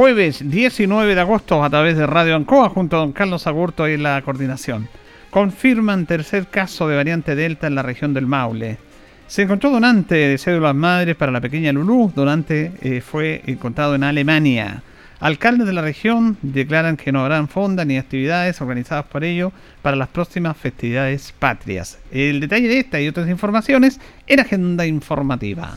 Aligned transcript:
jueves 0.00 0.50
19 0.50 1.14
de 1.14 1.20
agosto 1.20 1.62
a 1.62 1.68
través 1.68 1.94
de 1.94 2.06
Radio 2.06 2.34
Ancoa 2.34 2.70
junto 2.70 2.96
a 2.96 3.00
don 3.00 3.12
Carlos 3.12 3.46
Agurto 3.46 3.86
y 3.86 3.98
la 3.98 4.22
coordinación. 4.22 4.88
Confirman 5.28 6.06
tercer 6.06 6.46
caso 6.46 6.88
de 6.88 6.96
variante 6.96 7.34
Delta 7.34 7.66
en 7.66 7.74
la 7.74 7.82
región 7.82 8.14
del 8.14 8.26
Maule. 8.26 8.78
Se 9.26 9.42
encontró 9.42 9.68
donante 9.68 10.14
de 10.14 10.38
cédulas 10.38 10.74
madres 10.74 11.16
para 11.16 11.32
la 11.32 11.42
pequeña 11.42 11.70
Lulú. 11.74 12.10
Donante 12.16 12.72
eh, 12.80 13.02
fue 13.02 13.42
encontrado 13.44 13.94
en 13.94 14.04
Alemania. 14.04 14.82
Alcaldes 15.18 15.66
de 15.66 15.74
la 15.74 15.82
región 15.82 16.38
declaran 16.40 16.96
que 16.96 17.12
no 17.12 17.20
habrán 17.20 17.48
fondas 17.48 17.86
ni 17.86 17.98
actividades 17.98 18.58
organizadas 18.62 19.04
por 19.04 19.22
ello 19.22 19.52
para 19.82 19.96
las 19.96 20.08
próximas 20.08 20.56
festividades 20.56 21.34
patrias. 21.38 21.98
El 22.10 22.40
detalle 22.40 22.68
de 22.68 22.78
esta 22.78 23.02
y 23.02 23.08
otras 23.08 23.28
informaciones 23.28 24.00
en 24.26 24.40
Agenda 24.40 24.86
Informativa. 24.86 25.76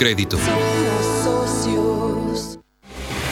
Crédito. 0.00 0.38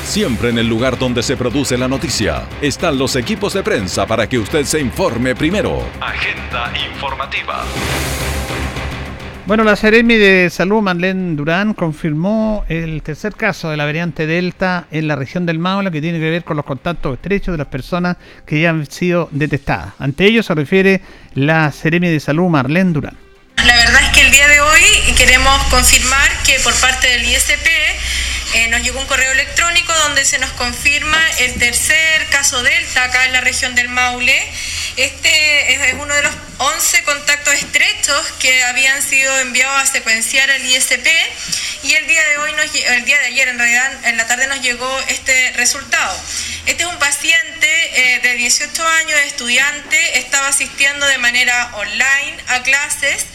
Siempre 0.04 0.50
en 0.50 0.58
el 0.58 0.68
lugar 0.68 0.98
donde 0.98 1.22
se 1.22 1.34
produce 1.34 1.78
la 1.78 1.88
noticia 1.88 2.42
están 2.60 2.98
los 2.98 3.16
equipos 3.16 3.54
de 3.54 3.62
prensa 3.62 4.06
para 4.06 4.28
que 4.28 4.38
usted 4.38 4.64
se 4.64 4.78
informe 4.78 5.34
primero. 5.34 5.82
Agenda 5.98 6.70
informativa. 6.90 7.64
Bueno, 9.46 9.64
la 9.64 9.76
Seremi 9.76 10.16
de 10.16 10.50
Salud, 10.50 10.82
Marlene 10.82 11.36
Durán, 11.36 11.72
confirmó 11.72 12.66
el 12.68 13.00
tercer 13.02 13.34
caso 13.34 13.70
de 13.70 13.78
la 13.78 13.86
variante 13.86 14.26
Delta 14.26 14.88
en 14.90 15.08
la 15.08 15.16
región 15.16 15.46
del 15.46 15.58
Maule 15.58 15.90
que 15.90 16.02
tiene 16.02 16.18
que 16.18 16.28
ver 16.28 16.44
con 16.44 16.58
los 16.58 16.66
contactos 16.66 17.14
estrechos 17.14 17.52
de 17.52 17.58
las 17.58 17.68
personas 17.68 18.18
que 18.44 18.60
ya 18.60 18.68
han 18.68 18.84
sido 18.84 19.30
detectadas. 19.30 19.94
Ante 19.98 20.26
ello 20.26 20.42
se 20.42 20.54
refiere 20.54 21.00
la 21.32 21.72
Seremi 21.72 22.08
de 22.08 22.20
Salud, 22.20 22.50
Marlene 22.50 22.92
Durán. 22.92 23.16
La 23.56 23.74
verdad 23.74 24.02
es 24.02 24.10
que 24.10 24.26
el 24.26 24.30
día 24.30 24.48
de 24.48 24.60
hoy 24.60 25.14
queremos 25.16 25.62
confirmar 25.64 26.27
que 26.48 26.58
por 26.60 26.74
parte 26.80 27.06
del 27.08 27.26
ISP 27.26 27.66
eh, 28.54 28.68
nos 28.68 28.80
llegó 28.80 28.98
un 28.98 29.06
correo 29.06 29.32
electrónico 29.32 29.92
donde 29.92 30.24
se 30.24 30.38
nos 30.38 30.50
confirma 30.52 31.22
el 31.40 31.58
tercer 31.58 32.26
caso 32.30 32.62
Delta 32.62 33.04
acá 33.04 33.26
en 33.26 33.34
la 33.34 33.42
región 33.42 33.74
del 33.74 33.90
Maule. 33.90 34.50
Este 34.96 35.74
es 35.74 35.94
uno 35.98 36.14
de 36.14 36.22
los 36.22 36.32
11 36.56 37.02
contactos 37.02 37.52
estrechos 37.52 38.26
que 38.40 38.64
habían 38.64 39.02
sido 39.02 39.38
enviados 39.40 39.82
a 39.82 39.92
secuenciar 39.92 40.50
al 40.50 40.64
ISP 40.64 41.06
y 41.82 41.92
el 41.92 42.06
día 42.06 42.26
de 42.26 42.38
hoy, 42.38 42.52
el 42.96 43.04
día 43.04 43.18
de 43.18 43.26
ayer 43.26 43.48
en 43.48 43.58
realidad, 43.58 44.06
en 44.06 44.16
la 44.16 44.26
tarde 44.26 44.46
nos 44.46 44.62
llegó 44.62 45.00
este 45.08 45.52
resultado. 45.52 46.18
Este 46.64 46.82
es 46.82 46.88
un 46.88 46.98
paciente 46.98 48.14
eh, 48.14 48.20
de 48.20 48.36
18 48.36 48.88
años, 48.88 49.20
estudiante, 49.26 50.18
estaba 50.18 50.48
asistiendo 50.48 51.06
de 51.08 51.18
manera 51.18 51.72
online 51.74 52.38
a 52.46 52.62
clases 52.62 53.26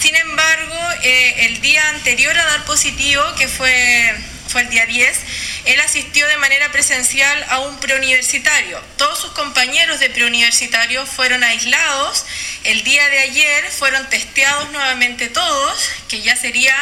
sin 0.00 0.16
embargo, 0.16 0.76
eh, 1.02 1.46
el 1.46 1.60
día 1.60 1.88
anterior 1.90 2.36
a 2.36 2.44
dar 2.44 2.64
positivo, 2.64 3.22
que 3.36 3.48
fue, 3.48 4.14
fue 4.48 4.62
el 4.62 4.70
día 4.70 4.86
10, 4.86 5.18
él 5.66 5.80
asistió 5.80 6.26
de 6.26 6.38
manera 6.38 6.72
presencial 6.72 7.46
a 7.50 7.60
un 7.60 7.78
preuniversitario. 7.80 8.82
Todos 8.96 9.20
sus 9.20 9.32
compañeros 9.32 10.00
de 10.00 10.08
preuniversitario 10.08 11.04
fueron 11.04 11.44
aislados. 11.44 12.24
El 12.64 12.82
día 12.82 13.06
de 13.10 13.18
ayer 13.20 13.70
fueron 13.70 14.08
testeados 14.08 14.70
nuevamente 14.72 15.28
todos, 15.28 15.90
que 16.08 16.22
ya 16.22 16.34
sería 16.34 16.74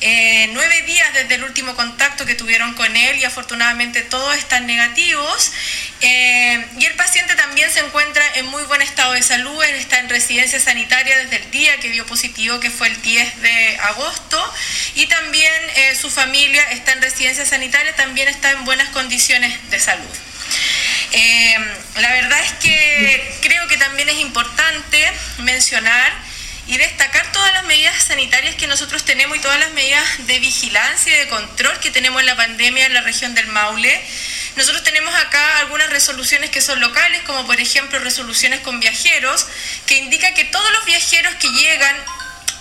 eh, 0.00 0.48
nueve 0.52 0.82
días 0.82 1.12
desde 1.12 1.34
el 1.34 1.44
último 1.44 1.74
contacto 1.74 2.24
que 2.24 2.36
tuvieron 2.36 2.74
con 2.74 2.94
él 2.94 3.18
y 3.18 3.24
afortunadamente 3.24 4.02
todos 4.02 4.36
están 4.36 4.66
negativos. 4.66 5.52
Eh, 6.00 6.66
y 6.78 6.84
el 6.84 6.94
paciente 6.94 7.34
también 7.34 7.70
se 7.70 7.80
encuentra 7.80 8.24
en 8.36 8.46
muy 8.46 8.62
buen 8.64 8.82
estado 8.82 9.14
de 9.14 9.22
salud, 9.22 9.62
él 9.64 9.74
está 9.74 9.98
en 9.98 10.08
residencia 10.08 10.60
sanitaria 10.60 11.18
desde 11.18 11.36
el 11.36 11.50
día 11.50 11.76
que 11.80 11.90
dio 11.90 12.06
positivo, 12.06 12.60
que 12.60 12.70
fue 12.70 12.86
el 12.88 13.02
10 13.02 13.42
de 13.42 13.78
agosto, 13.82 14.54
y 14.94 15.06
también 15.06 15.52
eh, 15.74 15.96
su 16.00 16.10
familia 16.10 16.62
está 16.70 16.92
en 16.92 17.02
residencia 17.02 17.44
sanitaria, 17.44 17.96
también 17.96 18.28
está 18.28 18.52
en 18.52 18.64
buenas 18.64 18.88
condiciones 18.90 19.52
de 19.70 19.80
salud. 19.80 20.16
la 21.96 22.12
verdad 22.12 22.38
es 22.44 22.52
que 22.62 23.38
creo 23.40 23.66
que 23.66 23.76
también 23.76 24.08
es 24.08 24.18
importante 24.20 25.12
mencionar 25.38 26.12
y 26.68 26.76
destacar 26.76 27.32
todas 27.32 27.52
las 27.54 27.64
medidas 27.64 28.04
sanitarias 28.04 28.54
que 28.56 28.66
nosotros 28.66 29.04
tenemos 29.04 29.38
y 29.38 29.40
todas 29.40 29.58
las 29.58 29.72
medidas 29.72 30.26
de 30.26 30.38
vigilancia 30.38 31.14
y 31.14 31.18
de 31.18 31.28
control 31.28 31.80
que 31.80 31.90
tenemos 31.90 32.20
en 32.20 32.26
la 32.26 32.36
pandemia 32.36 32.86
en 32.86 32.94
la 32.94 33.00
región 33.00 33.34
del 33.34 33.46
Maule. 33.46 34.04
Nosotros 34.58 34.82
tenemos 34.82 35.14
acá 35.14 35.60
algunas 35.60 35.88
resoluciones 35.88 36.50
que 36.50 36.60
son 36.60 36.80
locales, 36.80 37.22
como 37.22 37.46
por 37.46 37.60
ejemplo 37.60 38.00
resoluciones 38.00 38.58
con 38.58 38.80
viajeros, 38.80 39.46
que 39.86 39.98
indica 39.98 40.34
que 40.34 40.46
todos 40.46 40.68
los 40.72 40.84
viajeros 40.84 41.32
que 41.36 41.48
llegan 41.48 41.96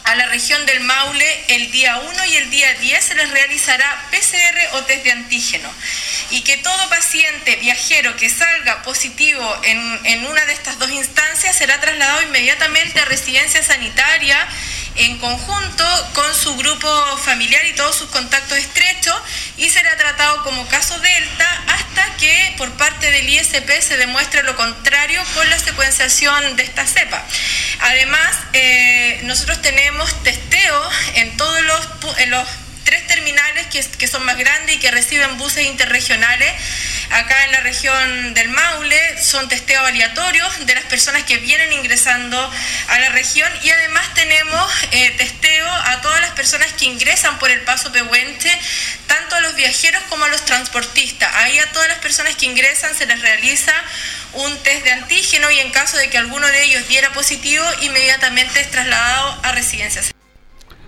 a 0.04 0.14
la 0.14 0.28
región 0.28 0.64
del 0.68 0.82
Maule 0.82 1.46
el 1.48 1.72
día 1.72 1.98
1 1.98 2.26
y 2.26 2.36
el 2.36 2.52
día 2.52 2.72
10 2.76 3.04
se 3.04 3.16
les 3.16 3.32
realizará 3.32 4.06
PCR 4.12 4.76
o 4.78 4.84
test 4.84 5.06
de 5.06 5.12
antígeno. 5.12 5.74
Y 6.30 6.42
que 6.42 6.58
todo 6.58 6.90
paciente 6.90 7.56
viajero 7.56 8.16
que 8.16 8.30
salga 8.30 8.84
positivo 8.84 9.60
en, 9.64 10.00
en 10.04 10.28
una 10.28 10.46
de 10.46 10.54
estas 10.54 10.78
dos 10.78 10.92
instancias 10.92 11.58
será 11.58 11.82
trasladado 11.82 12.22
inmediatamente 12.22 13.00
a 13.00 13.06
residencia 13.06 13.64
sanitaria 13.64 14.48
en 14.98 15.18
conjunto 15.20 15.86
con 16.14 16.34
su 16.36 16.56
grupo 16.58 17.18
familiar 17.18 17.66
y 17.66 17.74
todos 17.74 17.96
sus 17.96 18.10
contactos 18.10 18.58
estrechos 18.58 19.16
y 19.58 19.70
será 19.70 19.96
tratado 19.98 20.44
como 20.44 20.68
caso 20.68 20.98
Delta 21.00 21.64
hasta 21.68 22.16
que 22.18 22.56
por 22.58 22.72
parte 22.74 23.12
del 23.12 23.30
ISP 23.30 23.70
se 23.82 23.98
demuestre 23.98 24.44
lo 24.44 24.56
contrario 24.56 25.22
con 25.36 25.50
la 25.50 25.60
secuenciación 25.60 26.56
de 26.56 26.64
esta 26.64 26.86
cepa. 26.86 27.24
Además, 27.82 28.38
eh, 28.54 29.20
nosotros 29.24 29.62
tenemos 29.62 30.24
testeo 30.24 30.90
en 31.16 31.38
todos 31.38 31.62
los, 31.62 31.88
en 32.20 32.32
los 32.32 32.48
tres 32.88 33.06
terminales 33.06 33.68
que, 33.68 34.08
son 34.08 34.24
más 34.24 34.38
grandes 34.38 34.78
y 34.78 34.80
que 34.80 34.90
reciben 34.92 35.38
buses 35.38 35.66
interregionales 35.66 36.54
acá 37.12 37.44
en 37.44 37.52
la 37.52 37.60
región 37.60 38.34
del 38.34 38.48
Maule, 38.48 39.22
son 39.22 39.50
testeos 39.50 39.86
aleatorios 39.86 40.66
de 40.66 40.74
las 40.74 40.86
personas 40.86 41.24
que 41.24 41.36
vienen 41.36 41.74
ingresando 41.74 42.40
a 42.88 43.00
la 43.00 43.10
región 43.10 43.52
y 43.62 43.72
además 43.72 44.14
tenemos 44.14 44.72
eh, 44.92 45.14
testeo 45.18 45.70
a 45.70 46.00
todas 46.02 46.22
las 46.22 46.32
personas 46.32 46.72
que 46.74 46.86
ingresan 46.86 47.38
por 47.40 47.52
el 47.52 47.60
paso 47.62 47.92
Pehuenche, 47.92 48.58
tanto 49.06 49.36
a 49.36 49.42
los 49.42 49.56
viajeros 49.56 50.02
como 50.08 50.24
a 50.24 50.30
los 50.30 50.46
transportistas. 50.46 51.30
Ahí 51.36 51.60
a 51.60 51.70
todas 51.74 51.90
las 51.90 52.00
personas 52.00 52.38
que 52.38 52.46
ingresan 52.46 52.96
se 52.96 53.06
les 53.06 53.20
realiza 53.20 53.74
un 54.32 54.64
test 54.64 54.86
de 54.86 54.94
antígeno 54.94 55.52
y 55.52 55.60
en 55.60 55.72
caso 55.72 55.98
de 55.98 56.10
que 56.10 56.18
alguno 56.18 56.48
de 56.48 56.64
ellos 56.64 56.88
diera 56.88 57.12
positivo, 57.12 57.66
inmediatamente 57.82 58.62
es 58.62 58.72
trasladado 58.72 59.40
a 59.44 59.52
residencias. 59.52 60.17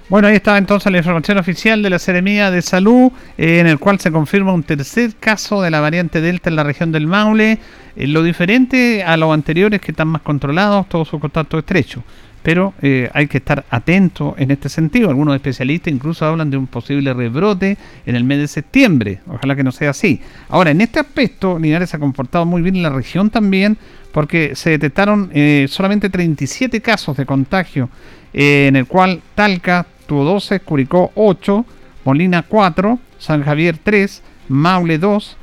Bueno, 0.09 0.27
ahí 0.27 0.37
está 0.37 0.57
entonces 0.57 0.91
la 0.91 0.97
información 0.97 1.37
oficial 1.37 1.83
de 1.83 1.91
la 1.91 1.99
Seremía 1.99 2.49
de 2.49 2.63
Salud, 2.63 3.11
eh, 3.37 3.59
en 3.59 3.67
el 3.67 3.77
cual 3.77 3.99
se 3.99 4.11
confirma 4.11 4.51
un 4.51 4.63
tercer 4.63 5.13
caso 5.19 5.61
de 5.61 5.69
la 5.69 5.81
variante 5.81 6.19
Delta 6.19 6.49
en 6.49 6.55
la 6.55 6.63
región 6.63 6.91
del 6.91 7.05
Maule. 7.05 7.59
Eh, 7.95 8.07
lo 8.07 8.23
diferente 8.23 9.03
a 9.03 9.17
los 9.17 9.31
anteriores 9.31 9.79
que 9.79 9.91
están 9.91 10.07
más 10.07 10.23
controlados, 10.23 10.89
todos 10.89 11.09
sus 11.09 11.19
contactos 11.21 11.59
estrechos. 11.59 12.03
Pero 12.41 12.73
eh, 12.81 13.07
hay 13.13 13.27
que 13.27 13.37
estar 13.37 13.63
atento 13.69 14.33
en 14.39 14.49
este 14.49 14.67
sentido. 14.67 15.09
Algunos 15.09 15.35
especialistas 15.35 15.93
incluso 15.93 16.25
hablan 16.25 16.49
de 16.49 16.57
un 16.57 16.65
posible 16.65 17.13
rebrote 17.13 17.77
en 18.07 18.15
el 18.15 18.23
mes 18.23 18.39
de 18.39 18.47
septiembre. 18.47 19.19
Ojalá 19.27 19.55
que 19.55 19.63
no 19.63 19.71
sea 19.71 19.91
así. 19.91 20.19
Ahora, 20.47 20.71
en 20.71 20.81
este 20.81 20.99
aspecto, 20.99 21.59
Linares 21.59 21.91
se 21.91 21.97
ha 21.97 21.99
comportado 21.99 22.47
muy 22.47 22.63
bien 22.63 22.77
en 22.77 22.81
la 22.81 22.89
región 22.89 23.29
también, 23.29 23.77
porque 24.11 24.55
se 24.55 24.71
detectaron 24.71 25.29
solamente 25.67 26.09
37 26.09 26.81
casos 26.81 27.15
de 27.15 27.27
contagio, 27.27 27.91
en 28.33 28.75
el 28.75 28.87
cual 28.87 29.21
Talca 29.35 29.85
tuvo 30.09 30.23
12, 30.25 30.59
Curicó 30.61 31.11
8, 31.13 31.65
Molina 32.03 32.41
4, 32.41 32.99
San 33.19 33.43
Javier 33.43 33.77
3, 33.77 34.23
Maule 34.49 34.97
2, 34.97 35.37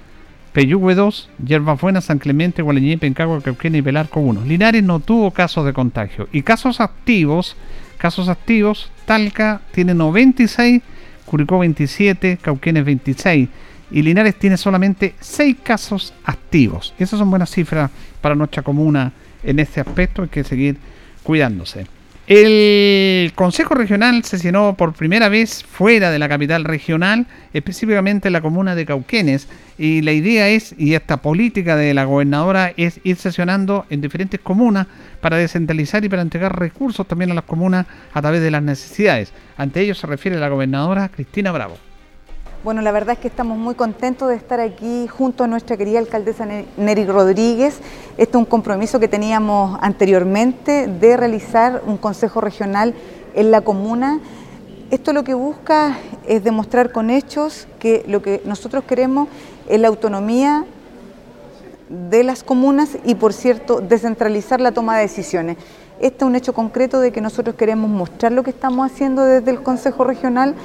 Peyúgue 0.53 0.97
2, 0.97 1.31
Yerbas 1.47 1.81
Buenas, 1.81 2.07
San 2.07 2.19
Clemente, 2.19 2.63
Gualeñé, 2.63 2.99
Pencagua, 2.99 3.41
Cauquenes 3.41 3.79
y 3.79 3.83
Pelarco 3.83 4.19
1. 4.19 4.45
Linares 4.45 4.83
no 4.83 4.99
tuvo 4.99 5.31
casos 5.31 5.65
de 5.65 5.73
contagio. 5.73 6.29
Y 6.33 6.43
casos 6.43 6.81
activos, 6.81 7.57
casos 7.97 8.29
activos, 8.29 8.91
Talca 9.05 9.61
tiene 9.71 9.95
96, 9.95 10.83
Curicó 11.27 11.61
27, 11.61 12.39
Cauquenes 12.43 12.85
26 12.85 13.49
y 13.93 14.03
Linares 14.03 14.37
tiene 14.37 14.57
solamente 14.57 15.15
6 15.21 15.59
casos 15.63 16.13
activos. 16.25 16.93
Esas 16.99 17.21
son 17.21 17.31
buenas 17.31 17.51
cifras 17.51 17.91
para 18.21 18.35
nuestra 18.35 18.65
comuna 18.65 19.13
en 19.45 19.61
este 19.61 19.81
aspecto, 19.81 20.23
hay 20.23 20.29
que 20.29 20.43
seguir 20.43 20.77
cuidándose. 21.23 21.87
El 22.27 23.33
Consejo 23.37 23.75
Regional 23.75 24.25
se 24.25 24.39
llenó 24.39 24.75
por 24.77 24.95
primera 24.95 25.29
vez 25.29 25.63
fuera 25.63 26.11
de 26.11 26.19
la 26.19 26.29
capital 26.29 26.65
regional, 26.65 27.27
específicamente 27.53 28.29
en 28.29 28.33
la 28.33 28.41
comuna 28.41 28.75
de 28.75 28.85
Cauquenes, 28.85 29.47
y 29.79 30.03
la 30.03 30.11
idea 30.11 30.49
es, 30.49 30.75
y 30.77 30.95
esta 30.95 31.19
política 31.19 31.77
de 31.77 31.95
la 31.95 32.05
gobernadora 32.05 32.73
es 32.77 32.99
ir 33.05 33.15
sesionando 33.15 33.87
en 33.91 34.01
diferentes 34.01 34.41
comunas 34.41 34.89
para 35.21 35.37
descentralizar 35.37 36.05
y 36.05 36.09
para 36.09 36.23
entregar 36.23 36.59
recursos 36.59 37.07
también 37.07 37.31
a 37.31 37.35
las 37.35 37.45
comunas 37.45 37.87
a 38.13 38.21
través 38.21 38.43
de 38.43 38.51
las 38.51 38.63
necesidades. 38.63 39.33
Ante 39.57 39.83
ello 39.83 39.95
se 39.95 40.09
refiere 40.09 40.41
la 40.41 40.49
gobernadora 40.49 41.09
Cristina 41.09 41.53
Bravo. 41.53 41.86
Bueno, 42.67 42.83
la 42.83 42.91
verdad 42.91 43.13
es 43.13 43.21
que 43.21 43.29
estamos 43.29 43.57
muy 43.57 43.77
contentos 43.77 44.29
de 44.29 44.35
estar 44.35 44.59
aquí 44.59 45.07
junto 45.07 45.45
a 45.45 45.47
nuestra 45.47 45.77
querida 45.77 46.01
alcaldesa 46.01 46.49
Neri 46.77 47.05
Rodríguez. 47.05 47.79
Este 48.19 48.31
es 48.31 48.35
un 48.35 48.45
compromiso 48.45 48.99
que 48.99 49.07
teníamos 49.07 49.79
anteriormente 49.81 50.89
de 50.89 51.17
realizar 51.17 51.85
un 51.87 51.97
consejo 51.97 52.41
regional 52.41 52.93
en 53.37 53.53
la 53.53 53.61
comuna. 53.61 54.19
Esto 54.91 55.13
lo 55.13 55.23
que 55.23 55.35
busca 55.35 55.97
es 56.27 56.43
demostrar 56.43 56.91
con 56.91 57.09
hechos 57.09 57.69
que 57.79 58.05
lo 58.09 58.21
que 58.21 58.43
nosotros 58.45 58.83
queremos 58.83 59.29
es 59.69 59.79
la 59.79 59.87
autonomía 59.87 60.65
de 61.89 62.25
las 62.25 62.43
comunas 62.43 62.99
y, 63.05 63.15
por 63.15 63.33
cierto, 63.33 63.81
descentralizar 63.81 64.61
la 64.61 64.73
toma 64.73 64.97
de 64.97 65.03
decisiones. 65.03 65.57
Este 66.01 66.25
es 66.25 66.29
un 66.29 66.35
hecho 66.35 66.53
concreto 66.53 66.99
de 66.99 67.13
que 67.13 67.21
nosotros 67.21 67.55
queremos 67.55 67.89
mostrar 67.89 68.33
lo 68.33 68.43
que 68.43 68.51
estamos 68.51 68.91
haciendo 68.91 69.25
desde 69.25 69.53
el 69.53 69.63
Consejo 69.63 70.03
Regional 70.03 70.57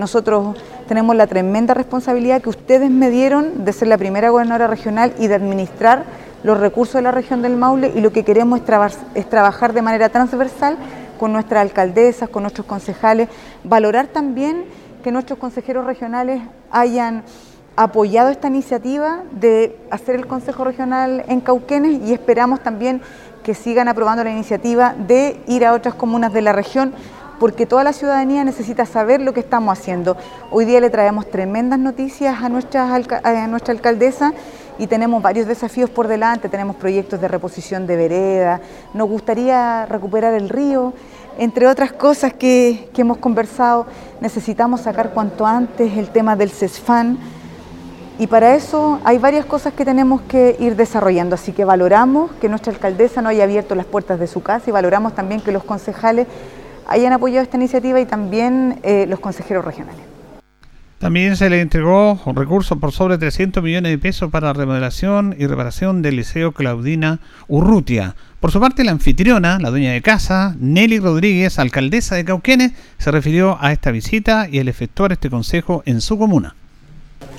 nosotros 0.00 0.56
tenemos 0.88 1.14
la 1.14 1.26
tremenda 1.26 1.74
responsabilidad 1.74 2.40
que 2.40 2.48
ustedes 2.48 2.90
me 2.90 3.10
dieron 3.10 3.66
de 3.66 3.72
ser 3.74 3.86
la 3.86 3.98
primera 3.98 4.30
gobernadora 4.30 4.66
regional 4.66 5.12
y 5.18 5.28
de 5.28 5.34
administrar 5.34 6.04
los 6.42 6.58
recursos 6.58 6.94
de 6.94 7.02
la 7.02 7.10
región 7.10 7.42
del 7.42 7.56
Maule 7.56 7.92
y 7.94 8.00
lo 8.00 8.10
que 8.10 8.24
queremos 8.24 8.62
es, 9.14 9.28
trabajar 9.28 9.74
de 9.74 9.82
manera 9.82 10.08
transversal 10.08 10.78
con 11.18 11.34
nuestras 11.34 11.60
alcaldesas, 11.60 12.30
con 12.30 12.44
nuestros 12.44 12.66
concejales, 12.66 13.28
valorar 13.62 14.06
también 14.06 14.64
que 15.04 15.12
nuestros 15.12 15.38
consejeros 15.38 15.84
regionales 15.84 16.40
hayan 16.70 17.22
apoyado 17.76 18.30
esta 18.30 18.48
iniciativa 18.48 19.22
de 19.32 19.78
hacer 19.90 20.14
el 20.14 20.26
Consejo 20.26 20.64
Regional 20.64 21.24
en 21.28 21.40
Cauquenes 21.40 22.00
y 22.08 22.14
esperamos 22.14 22.60
también 22.60 23.02
que 23.42 23.54
sigan 23.54 23.88
aprobando 23.88 24.24
la 24.24 24.30
iniciativa 24.30 24.94
de 24.94 25.40
ir 25.46 25.66
a 25.66 25.74
otras 25.74 25.94
comunas 25.94 26.32
de 26.32 26.40
la 26.40 26.52
región 26.52 26.94
porque 27.40 27.64
toda 27.64 27.82
la 27.82 27.94
ciudadanía 27.94 28.44
necesita 28.44 28.84
saber 28.84 29.22
lo 29.22 29.32
que 29.32 29.40
estamos 29.40 29.76
haciendo. 29.76 30.16
Hoy 30.50 30.66
día 30.66 30.78
le 30.78 30.90
traemos 30.90 31.28
tremendas 31.28 31.78
noticias 31.78 32.42
a 32.42 32.50
nuestra, 32.50 32.94
alcaldesa 32.94 34.34
y 34.78 34.86
tenemos 34.86 35.22
varios 35.22 35.46
desafíos 35.46 35.88
por 35.88 36.06
delante, 36.06 36.50
tenemos 36.50 36.76
proyectos 36.76 37.18
de 37.18 37.28
reposición 37.28 37.86
de 37.86 37.96
vereda, 37.96 38.60
nos 38.92 39.08
gustaría 39.08 39.86
recuperar 39.86 40.34
el 40.34 40.50
río, 40.50 40.92
entre 41.38 41.66
otras 41.66 41.92
cosas 41.92 42.34
que, 42.34 42.90
que 42.92 43.00
hemos 43.00 43.16
conversado, 43.16 43.86
necesitamos 44.20 44.82
sacar 44.82 45.12
cuanto 45.12 45.46
antes 45.46 45.96
el 45.96 46.10
tema 46.10 46.36
del 46.36 46.50
CESFAN 46.50 47.18
y 48.18 48.26
para 48.26 48.54
eso 48.54 49.00
hay 49.02 49.16
varias 49.16 49.46
cosas 49.46 49.72
que 49.72 49.86
tenemos 49.86 50.20
que 50.22 50.56
ir 50.60 50.76
desarrollando, 50.76 51.36
así 51.36 51.52
que 51.52 51.64
valoramos 51.64 52.32
que 52.32 52.50
nuestra 52.50 52.70
alcaldesa 52.70 53.22
no 53.22 53.30
haya 53.30 53.44
abierto 53.44 53.74
las 53.74 53.86
puertas 53.86 54.20
de 54.20 54.26
su 54.26 54.42
casa 54.42 54.68
y 54.68 54.72
valoramos 54.72 55.14
también 55.14 55.40
que 55.40 55.52
los 55.52 55.64
concejales 55.64 56.26
hayan 56.88 57.12
apoyado 57.12 57.42
esta 57.42 57.56
iniciativa 57.56 58.00
y 58.00 58.06
también 58.06 58.80
eh, 58.82 59.06
los 59.08 59.20
consejeros 59.20 59.64
regionales. 59.64 60.10
También 61.00 61.34
se 61.36 61.48
le 61.48 61.62
entregó 61.62 62.20
un 62.26 62.36
recurso 62.36 62.78
por 62.78 62.92
sobre 62.92 63.16
300 63.16 63.62
millones 63.62 63.90
de 63.90 63.96
pesos 63.96 64.30
para 64.30 64.52
remodelación 64.52 65.34
y 65.38 65.46
reparación 65.46 66.02
del 66.02 66.16
Liceo 66.16 66.52
Claudina 66.52 67.20
Urrutia. 67.48 68.16
Por 68.38 68.52
su 68.52 68.60
parte, 68.60 68.84
la 68.84 68.90
anfitriona, 68.90 69.58
la 69.58 69.70
dueña 69.70 69.92
de 69.92 70.02
casa, 70.02 70.54
Nelly 70.60 70.98
Rodríguez, 70.98 71.58
alcaldesa 71.58 72.16
de 72.16 72.26
Cauquenes, 72.26 72.72
se 72.98 73.10
refirió 73.10 73.56
a 73.62 73.72
esta 73.72 73.92
visita 73.92 74.46
y 74.50 74.58
el 74.58 74.68
efectuar 74.68 75.12
este 75.12 75.30
consejo 75.30 75.82
en 75.86 76.02
su 76.02 76.18
comuna. 76.18 76.54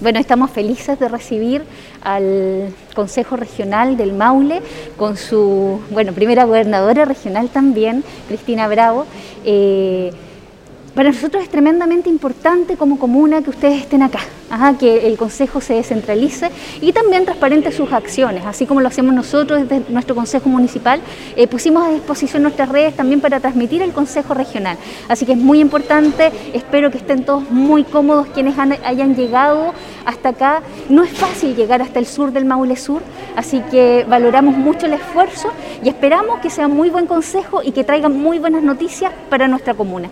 Bueno, 0.01 0.19
estamos 0.19 0.49
felices 0.49 0.99
de 0.99 1.07
recibir 1.07 1.63
al 2.01 2.73
Consejo 2.95 3.35
Regional 3.35 3.97
del 3.97 4.13
Maule 4.13 4.61
con 4.97 5.15
su, 5.15 5.79
bueno, 5.91 6.11
primera 6.13 6.45
gobernadora 6.45 7.05
regional 7.05 7.49
también, 7.49 8.03
Cristina 8.27 8.67
Bravo. 8.67 9.05
Eh, 9.45 10.11
para 10.95 11.09
nosotros 11.09 11.43
es 11.43 11.49
tremendamente 11.49 12.09
importante 12.09 12.75
como 12.75 12.99
comuna 12.99 13.41
que 13.41 13.49
ustedes 13.49 13.81
estén 13.81 14.03
acá, 14.03 14.19
que 14.77 15.07
el 15.07 15.17
Consejo 15.17 15.61
se 15.61 15.75
descentralice 15.75 16.51
y 16.81 16.91
también 16.91 17.23
transparente 17.23 17.71
sus 17.71 17.93
acciones, 17.93 18.45
así 18.45 18.65
como 18.65 18.81
lo 18.81 18.89
hacemos 18.89 19.13
nosotros 19.13 19.67
desde 19.67 19.89
nuestro 19.89 20.15
Consejo 20.15 20.49
Municipal. 20.49 20.99
Eh, 21.37 21.47
pusimos 21.47 21.87
a 21.87 21.91
disposición 21.91 22.43
nuestras 22.43 22.67
redes 22.67 22.95
también 22.95 23.21
para 23.21 23.39
transmitir 23.39 23.81
el 23.81 23.93
Consejo 23.93 24.33
Regional. 24.33 24.77
Así 25.07 25.25
que 25.25 25.31
es 25.33 25.37
muy 25.37 25.61
importante, 25.61 26.31
espero 26.53 26.91
que 26.91 26.97
estén 26.97 27.23
todos 27.23 27.49
muy 27.49 27.85
cómodos 27.85 28.27
quienes 28.27 28.57
hayan 28.59 29.15
llegado 29.15 29.73
hasta 30.05 30.29
acá. 30.29 30.61
No 30.89 31.03
es 31.03 31.11
fácil 31.11 31.55
llegar 31.55 31.81
hasta 31.81 31.99
el 31.99 32.05
sur 32.05 32.33
del 32.33 32.43
Maule 32.43 32.75
Sur, 32.75 33.01
así 33.37 33.61
que 33.71 34.05
valoramos 34.09 34.57
mucho 34.57 34.87
el 34.87 34.93
esfuerzo 34.93 35.51
y 35.83 35.89
esperamos 35.89 36.39
que 36.39 36.49
sea 36.49 36.67
muy 36.67 36.89
buen 36.89 37.07
consejo 37.07 37.61
y 37.63 37.71
que 37.71 37.85
traiga 37.85 38.09
muy 38.09 38.39
buenas 38.39 38.63
noticias 38.63 39.13
para 39.29 39.47
nuestra 39.47 39.73
comuna. 39.73 40.09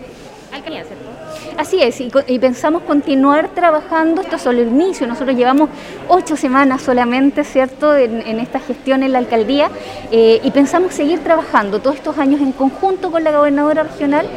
Así 1.57 1.81
es, 1.81 1.99
y, 2.01 2.39
pensamos 2.39 2.83
continuar 2.83 3.49
trabajando, 3.49 4.21
esto 4.21 4.37
es 4.37 4.41
solo 4.41 4.61
el 4.61 4.69
inicio, 4.69 5.05
nosotros 5.07 5.35
llevamos 5.35 5.69
ocho 6.07 6.35
semanas 6.35 6.81
solamente, 6.81 7.43
¿cierto?, 7.43 7.95
en, 7.95 8.39
esta 8.39 8.59
gestión 8.59 9.03
en 9.03 9.11
la 9.11 9.19
alcaldía, 9.19 9.69
eh, 10.11 10.39
y 10.43 10.51
pensamos 10.51 10.93
seguir 10.93 11.19
trabajando 11.19 11.79
todos 11.79 11.97
estos 11.97 12.17
años 12.17 12.41
en 12.41 12.51
conjunto 12.53 13.11
con 13.11 13.23
la 13.23 13.31
gobernadora 13.31 13.83
regional 13.83 14.27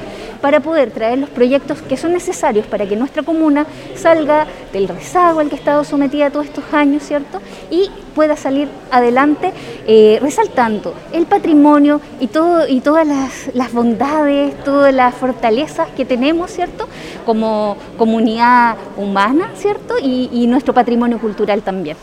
para 0.43 0.61
poder 0.61 0.91
traer 0.91 1.19
los 1.19 1.31
proyectos 1.31 1.81
que 1.81 1.97
son 1.97 2.13
necesarios 2.13 2.67
para 2.67 2.87
que 2.87 2.97
nuestra 2.97 3.23
comuna 3.23 3.65
salga 3.95 4.47
del 4.73 4.89
rezago 4.89 5.41
al 5.41 5.49
que 5.49 5.55
ha 5.55 5.59
estado 5.59 5.85
sometida 5.85 6.31
todos 6.31 6.47
estos 6.47 6.65
años, 6.75 7.03
¿cierto? 7.05 7.41
Y 7.71 7.89
pueda 8.15 8.37
salir 8.37 8.69
adelante 8.91 9.53
eh, 9.87 10.19
resaltando 10.21 10.95
el 11.13 11.25
patrimonio 11.27 12.01
y, 12.21 12.27
todo, 12.27 12.69
y 12.69 12.81
todas 12.81 13.07
las, 13.55 13.73
bondades, 13.73 14.63
todas 14.65 14.93
las 14.93 15.15
fortalezas 15.15 15.89
que 15.97 16.05
tenemos, 16.05 16.51
¿cierto? 16.51 16.89
Como 17.25 17.77
comunidad 17.97 18.77
humana, 18.97 19.51
¿cierto? 19.55 19.95
y 20.03 20.47
nuestro 20.49 20.75
patrimonio 20.75 21.19
cultural 21.19 21.63
también. 21.63 21.97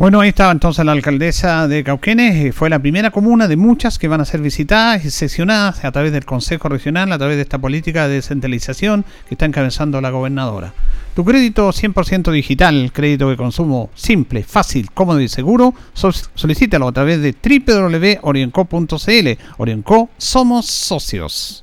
Bueno, 0.00 0.20
ahí 0.20 0.30
estaba 0.30 0.50
entonces 0.50 0.82
la 0.82 0.92
alcaldesa 0.92 1.68
de 1.68 1.84
Cauquenes, 1.84 2.34
eh, 2.34 2.52
fue 2.52 2.70
la 2.70 2.78
primera 2.78 3.10
comuna 3.10 3.46
de 3.48 3.58
muchas 3.58 3.98
que 3.98 4.08
van 4.08 4.22
a 4.22 4.24
ser 4.24 4.40
visitadas 4.40 5.04
y 5.04 5.10
sesionadas 5.10 5.84
a 5.84 5.92
través 5.92 6.10
del 6.10 6.24
Consejo 6.24 6.70
Regional, 6.70 7.12
a 7.12 7.18
través 7.18 7.36
de 7.36 7.42
esta 7.42 7.58
política 7.58 8.08
de 8.08 8.14
descentralización 8.14 9.04
que 9.28 9.34
está 9.34 9.44
encabezando 9.44 10.00
la 10.00 10.08
gobernadora. 10.08 10.72
Tu 11.14 11.22
crédito 11.22 11.68
100% 11.68 12.32
digital, 12.32 12.92
crédito 12.94 13.28
de 13.28 13.36
consumo 13.36 13.90
simple, 13.94 14.42
fácil, 14.42 14.90
cómodo 14.90 15.20
y 15.20 15.28
seguro, 15.28 15.74
solicítalo 15.92 16.88
a 16.88 16.92
través 16.92 17.20
de 17.20 17.34
www.orienco.cl. 17.34 19.28
Orienco, 19.58 20.08
somos 20.16 20.64
socios. 20.64 21.62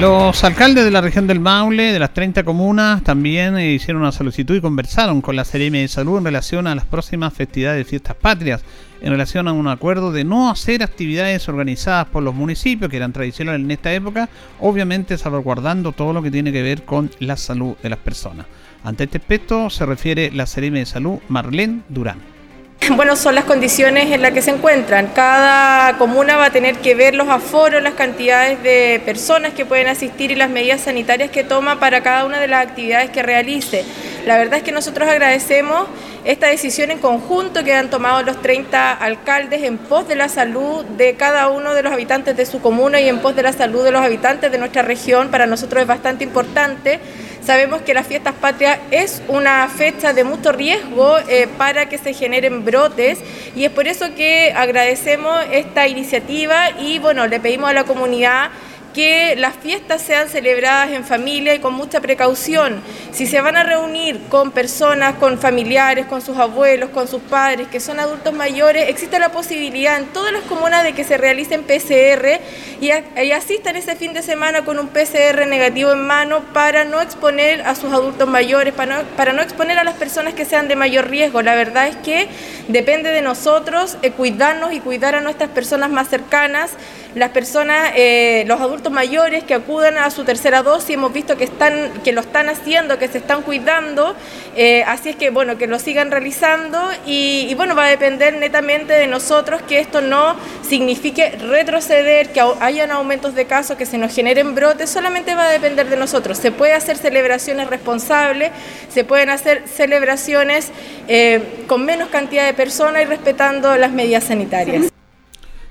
Los 0.00 0.44
alcaldes 0.44 0.84
de 0.84 0.90
la 0.90 1.00
región 1.00 1.26
del 1.26 1.40
Maule, 1.40 1.90
de 1.90 1.98
las 1.98 2.12
30 2.12 2.44
comunas, 2.44 3.02
también 3.02 3.58
hicieron 3.58 4.02
una 4.02 4.12
solicitud 4.12 4.54
y 4.54 4.60
conversaron 4.60 5.22
con 5.22 5.36
la 5.36 5.44
CRM 5.44 5.72
de 5.72 5.88
Salud 5.88 6.18
en 6.18 6.24
relación 6.24 6.66
a 6.66 6.74
las 6.74 6.84
próximas 6.84 7.32
festividades 7.32 7.78
de 7.78 7.88
fiestas 7.88 8.14
patrias, 8.14 8.62
en 9.00 9.10
relación 9.10 9.48
a 9.48 9.54
un 9.54 9.68
acuerdo 9.68 10.12
de 10.12 10.22
no 10.22 10.50
hacer 10.50 10.82
actividades 10.82 11.48
organizadas 11.48 12.08
por 12.08 12.22
los 12.22 12.34
municipios, 12.34 12.90
que 12.90 12.98
eran 12.98 13.14
tradicionales 13.14 13.64
en 13.64 13.70
esta 13.70 13.94
época, 13.94 14.28
obviamente 14.60 15.16
salvaguardando 15.16 15.92
todo 15.92 16.12
lo 16.12 16.20
que 16.22 16.30
tiene 16.30 16.52
que 16.52 16.60
ver 16.60 16.84
con 16.84 17.10
la 17.18 17.38
salud 17.38 17.74
de 17.82 17.88
las 17.88 17.98
personas. 17.98 18.44
Ante 18.84 19.04
este 19.04 19.16
aspecto 19.16 19.70
se 19.70 19.86
refiere 19.86 20.30
la 20.30 20.44
CRM 20.44 20.74
de 20.74 20.84
Salud 20.84 21.20
Marlene 21.28 21.80
Durán. 21.88 22.35
Bueno, 22.96 23.16
son 23.16 23.34
las 23.34 23.44
condiciones 23.44 24.12
en 24.12 24.22
las 24.22 24.32
que 24.32 24.42
se 24.42 24.50
encuentran. 24.50 25.08
Cada 25.08 25.98
comuna 25.98 26.36
va 26.36 26.46
a 26.46 26.50
tener 26.50 26.76
que 26.76 26.94
ver 26.94 27.14
los 27.14 27.28
aforos, 27.28 27.82
las 27.82 27.94
cantidades 27.94 28.62
de 28.62 29.02
personas 29.04 29.54
que 29.54 29.64
pueden 29.64 29.88
asistir 29.88 30.30
y 30.30 30.34
las 30.34 30.50
medidas 30.50 30.82
sanitarias 30.82 31.30
que 31.30 31.44
toma 31.44 31.80
para 31.80 32.02
cada 32.02 32.24
una 32.24 32.38
de 32.38 32.48
las 32.48 32.66
actividades 32.66 33.10
que 33.10 33.22
realice. 33.22 33.84
La 34.24 34.38
verdad 34.38 34.58
es 34.58 34.62
que 34.62 34.72
nosotros 34.72 35.08
agradecemos 35.08 35.86
esta 36.24 36.48
decisión 36.48 36.90
en 36.90 36.98
conjunto 36.98 37.62
que 37.62 37.72
han 37.72 37.88
tomado 37.88 38.22
los 38.22 38.42
30 38.42 38.92
alcaldes 38.94 39.62
en 39.62 39.78
pos 39.78 40.08
de 40.08 40.16
la 40.16 40.28
salud 40.28 40.84
de 40.84 41.14
cada 41.14 41.48
uno 41.48 41.72
de 41.72 41.84
los 41.84 41.92
habitantes 41.92 42.36
de 42.36 42.46
su 42.46 42.60
comuna 42.60 43.00
y 43.00 43.08
en 43.08 43.20
pos 43.20 43.36
de 43.36 43.42
la 43.42 43.52
salud 43.52 43.84
de 43.84 43.92
los 43.92 44.02
habitantes 44.02 44.50
de 44.50 44.58
nuestra 44.58 44.82
región. 44.82 45.28
Para 45.28 45.46
nosotros 45.46 45.82
es 45.82 45.86
bastante 45.86 46.24
importante 46.24 46.98
Sabemos 47.46 47.82
que 47.82 47.94
las 47.94 48.08
fiestas 48.08 48.34
patrias 48.34 48.80
es 48.90 49.22
una 49.28 49.68
fecha 49.68 50.12
de 50.12 50.24
mucho 50.24 50.50
riesgo 50.50 51.16
eh, 51.28 51.46
para 51.56 51.88
que 51.88 51.96
se 51.96 52.12
generen 52.12 52.64
brotes 52.64 53.20
y 53.54 53.64
es 53.64 53.70
por 53.70 53.86
eso 53.86 54.16
que 54.16 54.52
agradecemos 54.52 55.32
esta 55.52 55.86
iniciativa 55.86 56.70
y 56.80 56.98
bueno, 56.98 57.28
le 57.28 57.38
pedimos 57.38 57.70
a 57.70 57.72
la 57.72 57.84
comunidad 57.84 58.50
que 58.96 59.36
las 59.36 59.54
fiestas 59.56 60.00
sean 60.00 60.30
celebradas 60.30 60.90
en 60.92 61.04
familia 61.04 61.54
y 61.54 61.58
con 61.58 61.74
mucha 61.74 62.00
precaución. 62.00 62.80
Si 63.12 63.26
se 63.26 63.42
van 63.42 63.54
a 63.54 63.62
reunir 63.62 64.18
con 64.30 64.52
personas, 64.52 65.16
con 65.16 65.38
familiares, 65.38 66.06
con 66.06 66.22
sus 66.22 66.38
abuelos, 66.38 66.88
con 66.88 67.06
sus 67.06 67.20
padres, 67.20 67.68
que 67.68 67.78
son 67.78 68.00
adultos 68.00 68.32
mayores, 68.32 68.88
existe 68.88 69.18
la 69.18 69.28
posibilidad 69.28 69.98
en 69.98 70.06
todas 70.06 70.32
las 70.32 70.44
comunas 70.44 70.82
de 70.82 70.94
que 70.94 71.04
se 71.04 71.18
realicen 71.18 71.64
PCR 71.64 72.40
y, 72.80 72.90
asistan 73.32 73.76
ese 73.76 73.96
fin 73.96 74.14
de 74.14 74.22
semana 74.22 74.64
con 74.64 74.78
un 74.78 74.88
PCR 74.88 75.46
negativo 75.46 75.92
en 75.92 76.06
mano 76.06 76.40
para 76.54 76.84
no 76.84 77.02
exponer 77.02 77.60
a 77.66 77.74
sus 77.74 77.92
adultos 77.92 78.26
mayores, 78.26 78.72
para 78.72 79.34
no, 79.34 79.42
exponer 79.42 79.78
a 79.78 79.84
las 79.84 79.96
personas 79.96 80.32
que 80.32 80.46
sean 80.46 80.68
de 80.68 80.76
mayor 80.76 81.10
riesgo. 81.10 81.42
La 81.42 81.54
verdad 81.54 81.86
es 81.86 81.96
que 81.96 82.28
depende 82.68 83.12
de 83.12 83.20
nosotros 83.20 83.98
eh, 84.00 84.12
cuidarnos 84.12 84.72
y 84.72 84.80
cuidar 84.80 85.14
a 85.14 85.20
nuestras 85.20 85.50
personas 85.50 85.90
más 85.90 86.08
cercanas 86.08 86.70
las 87.14 87.30
personas, 87.30 87.92
eh, 87.96 88.44
los 88.46 88.60
adultos 88.60 88.92
mayores 88.92 89.44
que 89.44 89.54
acudan 89.54 89.96
a 89.98 90.10
su 90.10 90.24
tercera 90.24 90.62
dosis, 90.62 90.90
hemos 90.90 91.12
visto 91.12 91.36
que, 91.36 91.44
están, 91.44 91.90
que 92.04 92.12
lo 92.12 92.20
están 92.20 92.48
haciendo, 92.48 92.98
que 92.98 93.08
se 93.08 93.18
están 93.18 93.42
cuidando, 93.42 94.14
eh, 94.54 94.84
así 94.86 95.10
es 95.10 95.16
que 95.16 95.30
bueno, 95.30 95.56
que 95.58 95.66
lo 95.66 95.78
sigan 95.78 96.10
realizando 96.10 96.78
y, 97.06 97.54
bueno, 97.54 97.74
va 97.74 97.86
a 97.86 97.88
depender 97.88 98.36
netamente 98.36 98.92
de 98.92 99.06
nosotros 99.06 99.62
que 99.62 99.80
esto 99.80 100.00
no 100.00 100.36
signifique 100.68 101.30
retroceder, 101.30 102.32
que 102.32 102.42
hayan 102.60 102.90
aumentos 102.90 103.34
de 103.34 103.46
casos, 103.46 103.76
que 103.76 103.86
se 103.86 103.98
nos 103.98 104.14
generen 104.14 104.54
brotes, 104.54 104.90
solamente 104.90 105.34
va 105.34 105.48
a 105.48 105.50
depender 105.50 105.88
de 105.88 105.96
nosotros. 105.96 106.38
Se 106.38 106.52
puede 106.52 106.72
hacer 106.72 106.96
celebraciones 106.96 107.68
responsables, 107.68 108.50
se 108.88 109.04
pueden 109.04 109.30
hacer 109.30 109.62
celebraciones 109.66 110.70
eh, 111.08 111.64
con 111.66 111.84
menos 111.84 112.08
cantidad 112.08 112.46
de 112.46 112.54
personas 112.54 113.02
y 113.02 113.04
respetando 113.04 113.76
las 113.76 113.92
medidas 113.92 114.24
sanitarias. 114.24 114.95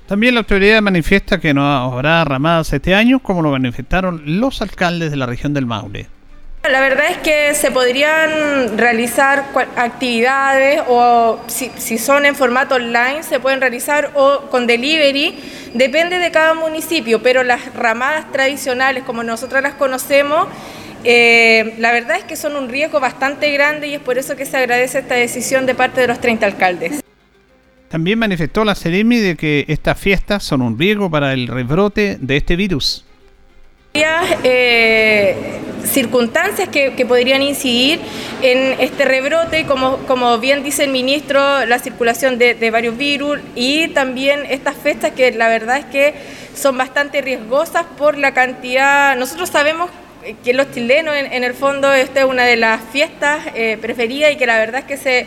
También 0.06 0.34
la 0.34 0.40
autoridad 0.40 0.80
manifiesta 0.82 1.40
que 1.40 1.52
no 1.52 1.66
habrá 1.66 2.24
ramadas 2.24 2.72
este 2.72 2.94
año, 2.94 3.18
como 3.18 3.42
lo 3.42 3.50
manifestaron 3.50 4.22
los 4.38 4.62
alcaldes 4.62 5.10
de 5.10 5.16
la 5.16 5.26
región 5.26 5.52
del 5.52 5.66
Maule. 5.66 6.06
La 6.70 6.80
verdad 6.80 7.06
es 7.10 7.18
que 7.18 7.54
se 7.54 7.70
podrían 7.70 8.76
realizar 8.76 9.44
actividades 9.76 10.82
o 10.88 11.40
si, 11.46 11.98
son 11.98 12.26
en 12.26 12.34
formato 12.34 12.74
online 12.74 13.22
se 13.22 13.38
pueden 13.38 13.60
realizar 13.60 14.10
o 14.14 14.42
con 14.50 14.66
delivery, 14.66 15.38
depende 15.74 16.18
de 16.18 16.30
cada 16.32 16.54
municipio, 16.54 17.22
pero 17.22 17.44
las 17.44 17.72
ramadas 17.74 18.30
tradicionales 18.32 19.04
como 19.04 19.22
nosotros 19.22 19.62
las 19.62 19.74
conocemos, 19.74 20.48
eh, 21.04 21.74
la 21.78 21.92
verdad 21.92 22.16
es 22.16 22.24
que 22.24 22.34
son 22.34 22.56
un 22.56 22.68
riesgo 22.68 22.98
bastante 22.98 23.52
grande 23.52 23.86
y 23.86 23.94
es 23.94 24.00
por 24.00 24.18
eso 24.18 24.34
que 24.34 24.44
se 24.44 24.56
agradece 24.56 24.98
esta 24.98 25.14
decisión 25.14 25.66
de 25.66 25.74
parte 25.76 26.00
de 26.00 26.08
los 26.08 26.20
30 26.20 26.46
alcaldes. 26.46 27.05
También 27.88 28.18
manifestó 28.18 28.64
la 28.64 28.74
Ceremi 28.74 29.18
de 29.18 29.36
que 29.36 29.64
estas 29.68 29.98
fiestas 29.98 30.42
son 30.42 30.62
un 30.62 30.78
riesgo 30.78 31.10
para 31.10 31.32
el 31.32 31.46
rebrote 31.46 32.18
de 32.20 32.36
este 32.36 32.56
virus. 32.56 33.04
Eh, 34.44 35.34
circunstancias 35.84 36.68
que, 36.68 37.06
podrían 37.06 37.42
incidir 37.42 38.00
en 38.42 38.78
este 38.80 39.04
rebrote, 39.04 39.64
como, 39.66 39.98
como 39.98 40.38
bien 40.38 40.62
dice 40.62 40.84
el 40.84 40.90
ministro, 40.90 41.64
la 41.64 41.78
circulación 41.78 42.38
de, 42.38 42.70
varios 42.70 42.96
virus 42.96 43.38
y 43.54 43.88
también 43.88 44.44
estas 44.50 44.76
fiestas 44.76 45.12
que 45.12 45.32
la 45.32 45.48
verdad 45.48 45.78
es 45.78 45.84
que 45.86 46.14
son 46.54 46.76
bastante 46.76 47.22
riesgosas 47.22 47.86
por 47.96 48.18
la 48.18 48.34
cantidad. 48.34 49.16
Nosotros 49.16 49.48
sabemos 49.48 49.90
que 49.90 50.05
los 50.52 50.70
chilenos 50.72 51.14
en, 51.16 51.44
el 51.44 51.54
fondo 51.54 51.92
esta 51.92 52.20
es 52.20 52.26
una 52.26 52.44
de 52.44 52.56
las 52.56 52.80
fiestas 52.92 53.46
eh, 53.54 53.78
preferidas 53.80 54.32
y 54.32 54.36
que 54.36 54.46
la 54.46 54.58
verdad 54.58 54.80
es 54.80 54.86
que 54.86 54.96
se 54.96 55.26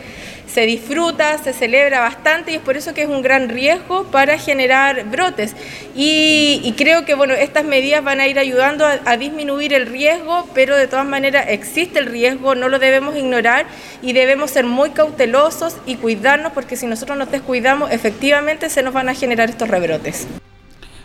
se 0.52 0.66
disfruta, 0.66 1.38
se 1.38 1.52
celebra 1.52 2.00
bastante 2.00 2.52
y 2.52 2.56
es 2.56 2.60
por 2.60 2.76
eso 2.76 2.92
que 2.92 3.02
es 3.02 3.08
un 3.08 3.22
gran 3.22 3.48
riesgo 3.48 4.04
para 4.04 4.36
generar 4.36 5.04
brotes. 5.04 5.54
Y, 5.94 6.74
creo 6.76 7.04
que 7.04 7.14
bueno, 7.14 7.34
estas 7.34 7.64
medidas 7.64 8.02
van 8.02 8.20
a 8.20 8.26
ir 8.26 8.38
ayudando 8.38 8.84
a, 8.84 9.16
disminuir 9.16 9.74
el 9.74 9.86
riesgo, 9.86 10.48
pero 10.54 10.76
de 10.76 10.86
todas 10.86 11.06
maneras 11.06 11.46
existe 11.48 11.98
el 11.98 12.06
riesgo, 12.06 12.54
no 12.54 12.68
lo 12.68 12.78
debemos 12.78 13.16
ignorar 13.16 13.66
y 14.02 14.12
debemos 14.12 14.50
ser 14.50 14.64
muy 14.64 14.90
cautelosos 14.90 15.76
y 15.86 15.96
cuidarnos 15.96 16.52
porque 16.52 16.76
si 16.76 16.86
nosotros 16.86 17.18
nos 17.18 17.30
descuidamos, 17.30 17.90
efectivamente 17.92 18.70
se 18.70 18.82
nos 18.82 18.94
van 18.94 19.08
a 19.08 19.14
generar 19.14 19.50
estos 19.50 19.68
rebrotes. 19.68 20.26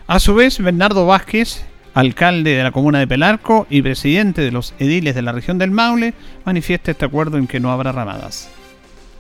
A 0.08 0.20
su 0.20 0.34
vez, 0.34 0.60
Bernardo 0.60 1.06
Vázquez, 1.06 1.66
alcalde 1.96 2.58
de 2.58 2.62
la 2.62 2.72
comuna 2.72 3.00
de 3.00 3.08
Pelarco 3.08 3.66
y 3.70 3.82
presidente 3.82 4.42
de 4.42 4.52
los 4.52 4.74
ediles 4.80 5.16
de 5.16 5.22
la 5.22 5.32
región 5.32 5.58
del 5.58 5.72
Maule, 5.72 6.14
manifiesta 6.44 6.92
este 6.92 7.06
acuerdo 7.06 7.38
en 7.38 7.48
que 7.48 7.62
no 7.62 7.72
habrá 7.72 7.94
ramadas. 7.94 8.50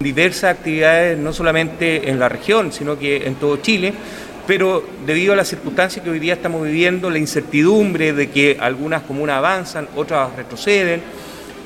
Diversas 0.01 0.57
actividades, 0.57 1.17
no 1.17 1.31
solamente 1.31 2.09
en 2.09 2.19
la 2.19 2.27
región, 2.27 2.73
sino 2.73 2.99
que 2.99 3.27
en 3.27 3.35
todo 3.35 3.57
Chile, 3.57 3.93
pero 4.45 4.83
debido 5.05 5.31
a 5.31 5.37
las 5.37 5.47
circunstancias 5.47 6.03
que 6.03 6.11
hoy 6.11 6.19
día 6.19 6.33
estamos 6.33 6.63
viviendo, 6.63 7.09
la 7.09 7.17
incertidumbre 7.17 8.11
de 8.11 8.29
que 8.29 8.57
algunas 8.59 9.03
comunas 9.03 9.37
avanzan, 9.37 9.87
otras 9.95 10.35
retroceden, 10.35 11.01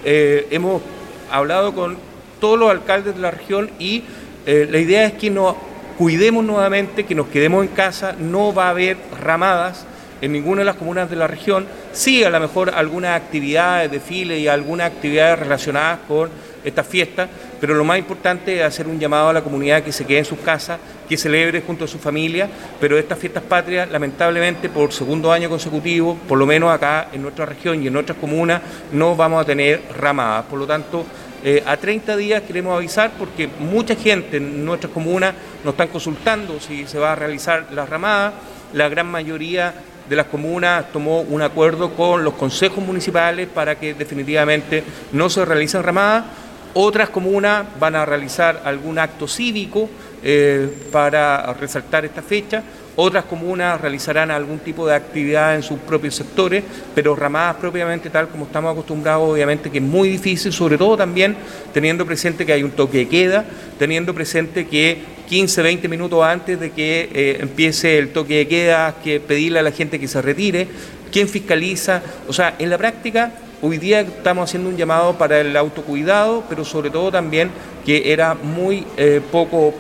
eh, 0.06 0.48
hemos 0.52 0.84
hablado 1.32 1.74
con 1.74 1.98
todos 2.40 2.60
los 2.60 2.70
alcaldes 2.70 3.16
de 3.16 3.22
la 3.22 3.32
región 3.32 3.72
y 3.80 4.04
eh, 4.46 4.68
la 4.70 4.78
idea 4.78 5.08
es 5.08 5.14
que 5.14 5.32
nos 5.32 5.56
cuidemos 5.98 6.46
nuevamente, 6.46 7.04
que 7.04 7.16
nos 7.16 7.28
quedemos 7.30 7.66
en 7.66 7.72
casa, 7.72 8.16
no 8.18 8.54
va 8.54 8.68
a 8.68 8.70
haber 8.70 8.98
ramadas 9.20 9.88
en 10.22 10.32
ninguna 10.32 10.62
de 10.62 10.66
las 10.66 10.76
comunas 10.76 11.10
de 11.10 11.16
la 11.16 11.28
región, 11.28 11.66
sí 11.92 12.24
a 12.24 12.30
lo 12.30 12.40
mejor 12.40 12.72
algunas 12.74 13.16
actividades, 13.16 13.92
desfiles 13.92 14.40
y 14.40 14.48
algunas 14.48 14.88
actividades 14.88 15.40
relacionadas 15.40 16.00
con 16.08 16.30
esta 16.64 16.84
fiesta, 16.84 17.28
pero 17.60 17.74
lo 17.74 17.84
más 17.84 17.98
importante 17.98 18.60
es 18.60 18.64
hacer 18.64 18.88
un 18.88 19.00
llamado 19.00 19.30
a 19.30 19.34
la 19.34 19.42
comunidad 19.42 19.84
que 19.84 19.92
se 19.92 20.06
quede 20.06 20.20
en 20.20 20.26
sus 20.26 20.40
casas, 20.40 20.80
que 21.08 21.18
celebre 21.18 21.62
junto 21.62 21.86
a 21.86 21.88
su 21.88 22.00
familia, 22.00 22.50
pero 22.80 22.98
estas 22.98 23.18
fiestas 23.18 23.44
patrias, 23.44 23.90
lamentablemente, 23.90 24.70
por 24.70 24.92
segundo 24.92 25.32
año 25.32 25.50
consecutivo, 25.50 26.18
por 26.28 26.38
lo 26.38 26.46
menos 26.46 26.72
acá 26.72 27.08
en 27.14 27.22
nuestra 27.22 27.46
región 27.46 27.82
y 27.82 27.88
en 27.88 27.94
nuestras 27.94 28.18
comunas, 28.18 28.62
no 28.92 29.16
vamos 29.16 29.42
a 29.42 29.46
tener 29.46 29.82
ramadas. 29.98 30.46
Por 30.46 30.60
lo 30.60 30.68
tanto, 30.68 31.06
eh, 31.44 31.64
a 31.66 31.78
30 31.78 32.18
días 32.18 32.42
queremos 32.44 32.76
avisar 32.76 33.12
porque 33.18 33.48
mucha 33.60 33.96
gente 33.96 34.38
en 34.38 34.66
nuestras 34.66 34.92
comunas 34.92 35.34
nos 35.64 35.74
están 35.74 35.88
consultando 35.88 36.60
si 36.60 36.86
se 36.86 37.00
va 37.00 37.14
a 37.14 37.16
realizar 37.16 37.68
la 37.72 37.86
ramada. 37.86 38.34
La 38.74 38.90
gran 38.90 39.08
mayoría 39.08 39.74
de 40.10 40.16
las 40.16 40.26
comunas 40.26 40.92
tomó 40.92 41.22
un 41.22 41.42
acuerdo 41.42 41.94
con 41.94 42.24
los 42.24 42.34
consejos 42.34 42.84
municipales 42.84 43.48
para 43.48 43.76
que 43.76 43.94
definitivamente 43.94 44.84
no 45.12 45.30
se 45.30 45.46
realicen 45.46 45.84
ramadas. 45.84 46.26
Otras 46.74 47.10
comunas 47.10 47.66
van 47.80 47.96
a 47.96 48.06
realizar 48.06 48.62
algún 48.66 49.00
acto 49.00 49.28
cívico 49.28 49.90
eh, 50.24 50.88
para 50.92 51.54
resaltar 51.54 52.06
esta 52.06 52.22
fecha, 52.22 52.64
otras 53.02 53.24
comunas 53.24 53.80
realizarán 53.80 54.30
algún 54.30 54.60
tipo 54.60 54.86
de 54.86 54.94
actividad 54.94 55.56
en 55.56 55.64
sus 55.64 55.80
propios 55.80 56.16
sectores, 56.16 56.66
pero 56.94 57.16
ramadas 57.16 57.56
propiamente 57.56 58.10
tal 58.10 58.28
como 58.28 58.44
estamos 58.44 58.74
acostumbrados, 58.74 59.30
obviamente 59.30 59.70
que 59.70 59.78
es 59.78 59.84
muy 59.84 60.10
difícil, 60.10 60.52
sobre 60.52 60.78
todo 60.78 60.98
también 60.98 61.38
teniendo 61.74 62.06
presente 62.06 62.46
que 62.46 62.52
hay 62.52 62.62
un 62.62 62.72
toque 62.72 62.98
de 62.98 63.08
queda, 63.08 63.46
teniendo 63.78 64.14
presente 64.14 64.68
que 64.68 64.98
15, 65.30 65.62
20 65.62 65.88
minutos 65.88 66.22
antes 66.26 66.60
de 66.60 66.72
que 66.72 67.10
eh, 67.14 67.38
empiece 67.40 67.98
el 67.98 68.10
toque 68.12 68.36
de 68.40 68.48
queda, 68.50 68.96
que 69.02 69.22
pedirle 69.22 69.60
a 69.60 69.64
la 69.64 69.72
gente 69.72 69.98
que 69.98 70.10
se 70.10 70.22
retire, 70.22 70.68
quién 71.10 71.30
fiscaliza, 71.30 72.02
o 72.28 72.34
sea, 72.34 72.56
en 72.60 72.70
la 72.70 72.78
práctica 72.78 73.32
hoy 73.62 73.78
día 73.78 74.02
estamos 74.02 74.50
haciendo 74.50 74.68
un 74.68 74.76
llamado 74.76 75.18
para 75.18 75.40
el 75.40 75.56
autocuidado, 75.56 76.44
pero 76.50 76.66
sobre 76.66 76.90
todo 76.90 77.12
también 77.12 77.50
que 77.86 78.12
era 78.12 78.34
muy 78.36 78.86
eh, 78.98 79.22
poco 79.32 79.74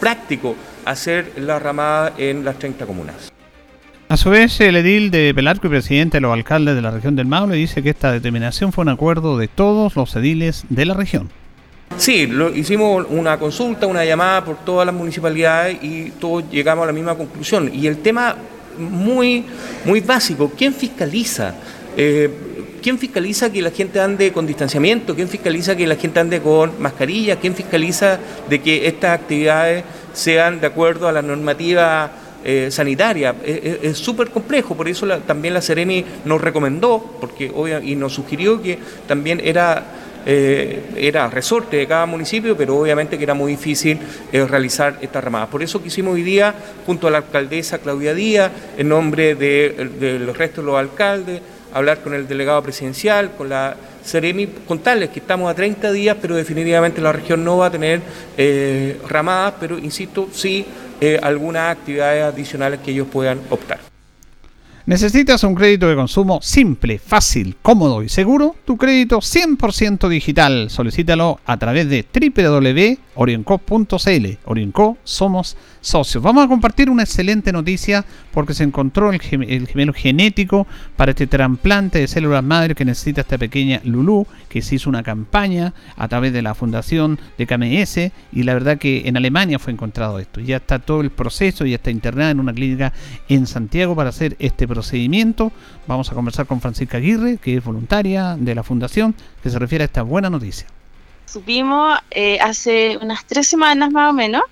práctico 0.00 0.56
hacer 0.84 1.32
la 1.36 1.58
ramada 1.58 2.12
en 2.18 2.44
las 2.44 2.58
30 2.58 2.86
comunas. 2.86 3.32
A 4.08 4.16
su 4.16 4.30
vez, 4.30 4.60
el 4.60 4.76
edil 4.76 5.10
de 5.10 5.32
Pelarco 5.34 5.66
y 5.66 5.70
presidente 5.70 6.18
de 6.18 6.20
los 6.20 6.32
alcaldes 6.32 6.74
de 6.74 6.82
la 6.82 6.90
región 6.90 7.16
del 7.16 7.26
Maule 7.26 7.56
dice 7.56 7.82
que 7.82 7.90
esta 7.90 8.12
determinación 8.12 8.72
fue 8.72 8.82
un 8.82 8.90
acuerdo 8.90 9.38
de 9.38 9.48
todos 9.48 9.96
los 9.96 10.14
ediles 10.14 10.64
de 10.68 10.84
la 10.84 10.94
región. 10.94 11.30
Sí, 11.96 12.26
lo, 12.26 12.54
hicimos 12.54 13.06
una 13.08 13.38
consulta, 13.38 13.86
una 13.86 14.04
llamada 14.04 14.44
por 14.44 14.56
todas 14.64 14.86
las 14.86 14.94
municipalidades 14.94 15.78
y 15.82 16.10
todos 16.20 16.44
llegamos 16.50 16.84
a 16.84 16.86
la 16.86 16.92
misma 16.92 17.14
conclusión. 17.14 17.70
Y 17.72 17.86
el 17.86 17.98
tema 17.98 18.36
muy, 18.78 19.44
muy 19.84 20.00
básico, 20.00 20.52
¿quién 20.56 20.74
fiscaliza? 20.74 21.54
Eh, 21.96 22.30
¿Quién 22.84 22.98
fiscaliza 22.98 23.50
que 23.50 23.62
la 23.62 23.70
gente 23.70 23.98
ande 23.98 24.30
con 24.30 24.46
distanciamiento? 24.46 25.14
¿Quién 25.14 25.26
fiscaliza 25.26 25.74
que 25.74 25.86
la 25.86 25.96
gente 25.96 26.20
ande 26.20 26.42
con 26.42 26.82
mascarilla? 26.82 27.36
¿Quién 27.36 27.54
fiscaliza 27.54 28.18
de 28.46 28.60
que 28.60 28.86
estas 28.86 29.18
actividades 29.18 29.84
sean 30.12 30.60
de 30.60 30.66
acuerdo 30.66 31.08
a 31.08 31.12
la 31.12 31.22
normativa 31.22 32.10
eh, 32.44 32.68
sanitaria? 32.70 33.36
Es 33.42 33.96
súper 33.96 34.28
complejo, 34.28 34.76
por 34.76 34.86
eso 34.86 35.06
también 35.20 35.54
la 35.54 35.62
Seremi 35.62 36.04
nos 36.26 36.42
recomendó 36.42 37.16
porque, 37.22 37.50
y 37.82 37.96
nos 37.96 38.12
sugirió 38.12 38.60
que 38.60 38.78
también 39.08 39.40
era 39.42 39.82
eh, 40.26 40.82
era 40.96 41.28
resorte 41.28 41.76
de 41.76 41.86
cada 41.86 42.06
municipio, 42.06 42.56
pero 42.56 42.78
obviamente 42.78 43.18
que 43.18 43.24
era 43.24 43.34
muy 43.34 43.52
difícil 43.52 43.98
eh, 44.32 44.46
realizar 44.46 44.98
estas 45.02 45.22
ramadas. 45.22 45.48
Por 45.48 45.62
eso 45.62 45.82
quisimos 45.82 46.14
hoy 46.14 46.22
día, 46.22 46.54
junto 46.86 47.08
a 47.08 47.10
la 47.10 47.18
alcaldesa 47.18 47.78
Claudia 47.78 48.14
Díaz, 48.14 48.50
en 48.78 48.88
nombre 48.88 49.34
de, 49.34 50.18
los 50.24 50.36
restos 50.36 50.64
de 50.64 50.70
los 50.70 50.78
alcaldes, 50.78 51.42
hablar 51.74 52.00
con 52.00 52.14
el 52.14 52.26
delegado 52.26 52.62
presidencial, 52.62 53.32
con 53.36 53.50
la 53.50 53.76
Seremi, 54.02 54.46
contarles 54.46 55.10
que 55.10 55.20
estamos 55.20 55.50
a 55.50 55.54
30 55.54 55.92
días, 55.92 56.16
pero 56.20 56.36
definitivamente 56.36 57.00
la 57.00 57.12
región 57.12 57.44
no 57.44 57.58
va 57.58 57.66
a 57.66 57.70
tener 57.70 58.00
eh, 58.38 58.98
ramadas, 59.08 59.54
pero 59.60 59.78
insisto, 59.78 60.28
sí 60.32 60.64
algunas 61.20 61.76
actividades 61.76 62.22
adicionales 62.22 62.80
que 62.80 62.90
ellos 62.90 63.06
puedan 63.12 63.38
optar. 63.50 63.93
¿Necesitas 64.86 65.42
un 65.44 65.54
crédito 65.54 65.88
de 65.88 65.96
consumo 65.96 66.40
simple, 66.42 66.98
fácil, 66.98 67.56
cómodo 67.62 68.02
y 68.02 68.10
seguro? 68.10 68.54
Tu 68.66 68.76
crédito 68.76 69.20
100% 69.20 70.10
digital. 70.10 70.68
Solicítalo 70.68 71.40
a 71.46 71.56
través 71.56 71.88
de 71.88 72.04
www.orienco.cl. 72.12 74.26
Orienco 74.44 74.98
somos 75.02 75.56
socios. 75.80 76.22
Vamos 76.22 76.44
a 76.44 76.48
compartir 76.48 76.90
una 76.90 77.04
excelente 77.04 77.50
noticia 77.50 78.04
porque 78.30 78.52
se 78.52 78.64
encontró 78.64 79.10
el, 79.10 79.22
gemelo 79.22 79.94
genético 79.94 80.66
para 80.96 81.12
este 81.12 81.26
trasplante 81.26 82.00
de 82.00 82.06
células 82.06 82.44
madre 82.44 82.74
que 82.74 82.84
necesita 82.84 83.22
esta 83.22 83.38
pequeña 83.38 83.80
Lulu, 83.84 84.26
que 84.50 84.60
se 84.60 84.74
hizo 84.74 84.90
una 84.90 85.02
campaña 85.02 85.72
a 85.96 86.08
través 86.08 86.34
de 86.34 86.42
la 86.42 86.54
fundación 86.54 87.18
de 87.38 87.46
KMS 87.46 88.12
y 88.32 88.42
la 88.42 88.52
verdad 88.52 88.76
que 88.76 89.08
en 89.08 89.16
Alemania 89.16 89.58
fue 89.58 89.72
encontrado 89.72 90.18
esto. 90.18 90.40
Ya 90.40 90.56
está 90.56 90.78
todo 90.78 91.00
el 91.00 91.10
proceso, 91.10 91.64
ya 91.64 91.76
está 91.76 91.90
internada 91.90 92.32
en 92.32 92.40
una 92.40 92.52
clínica 92.52 92.92
en 93.30 93.46
Santiago 93.46 93.96
para 93.96 94.10
hacer 94.10 94.36
este 94.40 94.73
procedimiento. 94.74 95.52
Vamos 95.86 96.10
a 96.10 96.14
conversar 96.14 96.46
con 96.46 96.60
Francisca 96.60 96.98
Aguirre, 96.98 97.38
que 97.38 97.56
es 97.56 97.64
voluntaria 97.64 98.36
de 98.38 98.54
la 98.54 98.62
fundación, 98.62 99.14
que 99.42 99.50
se 99.50 99.58
refiere 99.58 99.84
a 99.84 99.86
esta 99.86 100.02
buena 100.02 100.28
noticia. 100.28 100.66
Supimos 101.26 101.98
eh, 102.10 102.38
hace 102.40 102.98
unas 103.00 103.24
tres 103.24 103.48
semanas 103.48 103.90
más 103.90 104.10
o 104.10 104.12
menos 104.12 104.42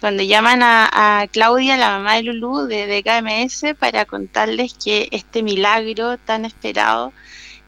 cuando 0.00 0.22
llaman 0.22 0.60
a, 0.62 1.26
Claudia, 1.30 1.76
la 1.76 1.90
mamá 1.90 2.14
de 2.14 2.22
Lulú, 2.22 2.66
de, 2.66 3.02
KMS, 3.02 3.74
para 3.78 4.06
contarles 4.06 4.72
que 4.72 5.08
este 5.12 5.42
milagro 5.42 6.16
tan 6.16 6.46
esperado 6.46 7.12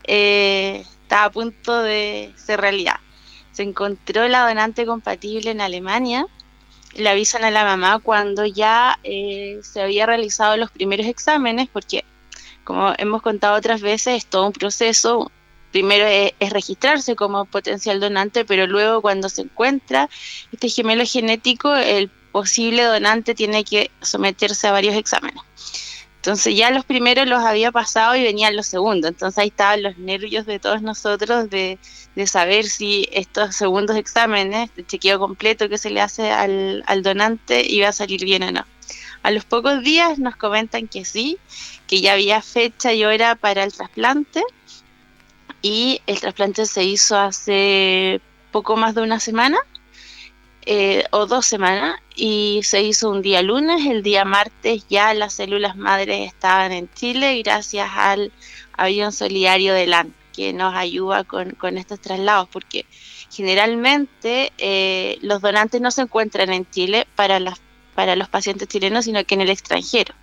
eh, 0.04 0.82
está 1.02 1.25
a 1.25 1.30
punto 1.30 1.82
de 1.82 2.32
ser 2.37 2.61
realidad. 2.61 2.97
Se 3.52 3.62
encontró 3.62 4.28
la 4.28 4.49
donante 4.49 4.87
compatible 4.87 5.50
en 5.50 5.61
Alemania. 5.61 6.26
Le 6.94 7.08
avisan 7.08 7.44
a 7.44 7.50
la 7.50 7.64
mamá 7.64 7.99
cuando 7.99 8.44
ya 8.44 8.99
eh, 9.02 9.60
se 9.62 9.82
había 9.82 10.06
realizado 10.06 10.56
los 10.56 10.71
primeros 10.71 11.06
exámenes, 11.06 11.69
porque 11.73 12.04
como 12.64 12.93
hemos 12.99 13.23
contado 13.23 13.56
otras 13.56 13.80
veces, 13.80 14.19
es 14.19 14.26
todo 14.26 14.47
un 14.47 14.52
proceso, 14.52 15.30
primero 15.73 16.06
es, 16.06 16.32
registrarse 16.50 17.17
como 17.17 17.45
potencial 17.45 17.99
donante, 17.99 18.45
pero 18.45 18.67
luego 18.67 19.02
cuando 19.02 19.28
se 19.28 19.43
encuentra 19.43 20.08
este 20.52 20.69
gemelo 20.69 21.04
genético, 21.04 21.75
el 21.75 22.08
posible 22.08 22.82
donante 22.84 23.34
tiene 23.34 23.64
que 23.64 23.90
someterse 24.00 24.69
a 24.69 24.73
varios 24.73 24.95
exámenes. 24.95 25.43
Entonces 26.23 26.54
ya 26.54 26.71
los 26.71 26.85
primeros 26.85 27.26
los 27.26 27.43
había 27.43 27.73
pasado 27.73 28.15
y 28.15 28.23
venían 28.23 28.54
los 28.54 28.69
segundos. 28.69 29.11
Entonces 29.11 29.39
ahí 29.39 29.49
estaban 29.49 29.82
los 29.82 29.99
nervios 29.99 30.47
de 30.47 30.61
todos 30.61 30.80
nosotros 30.80 31.50
de, 31.50 31.80
saber 32.26 32.67
si 32.67 33.08
estos 33.11 33.56
segundos 33.56 33.97
exámenes, 33.97 34.73
de 34.76 34.87
chequeo 34.87 35.19
completo 35.19 35.69
que 35.69 35.78
se 35.78 35.91
le 35.91 36.00
hace 36.00 36.30
al, 36.30 36.85
al 36.87 37.02
donante, 37.02 37.67
iba 37.69 37.89
a 37.89 37.93
salir 37.93 38.25
bien 38.25 38.45
o 38.45 38.52
no. 38.52 38.65
A 39.25 39.32
los 39.32 39.45
pocos 39.45 39.82
días 39.82 40.21
nos 40.21 40.37
comentan 40.37 40.87
que 40.87 41.04
sí, 41.04 41.39
que 41.89 42.00
ya 42.00 42.13
había 42.13 42.41
fecha 42.41 42.93
y 42.93 43.04
hora 43.04 43.35
para 43.35 43.65
el 43.65 43.73
trasplante 43.73 44.45
y 45.61 46.02
el 46.06 46.21
trasplante 46.21 46.67
se 46.67 46.85
hizo 46.85 47.19
hace 47.19 48.21
poco 48.52 48.76
más 48.76 48.95
de 48.95 49.02
una 49.02 49.19
semana 49.19 49.58
eh, 50.64 51.04
o 51.10 51.26
dos 51.26 51.46
semanas 51.46 52.00
y 52.14 52.60
se 52.62 52.82
hizo 52.82 53.10
un 53.10 53.22
día 53.22 53.42
lunes, 53.42 53.86
el 53.86 54.02
día 54.02 54.25
martes 54.25 54.84
ya 54.88 55.12
las 55.14 55.34
células 55.34 55.76
madres 55.76 56.28
estaban 56.28 56.72
en 56.72 56.88
Chile 56.94 57.42
gracias 57.42 57.90
al 57.94 58.32
avión 58.72 59.12
solidario 59.12 59.75
de 59.75 59.86
LAN 59.86 60.14
que 60.32 60.52
nos 60.52 60.75
ayuda 60.75 61.25
con, 61.25 61.56
estos 61.76 62.00
traslados 62.00 62.48
porque 62.48 62.86
generalmente 63.30 64.52
eh, 64.58 65.18
los 65.22 65.40
donantes 65.40 65.80
no 65.80 65.90
se 65.90 66.02
encuentran 66.02 66.52
en 66.52 66.68
Chile 66.70 67.06
para, 67.16 67.40
las, 67.40 67.60
para 67.94 68.16
los 68.16 68.28
pacientes 68.28 68.68
chilenos 68.68 69.04
sino 69.04 69.25
que 69.25 69.34
en 69.34 69.40
el 69.42 69.50
extranjero. 69.50 70.14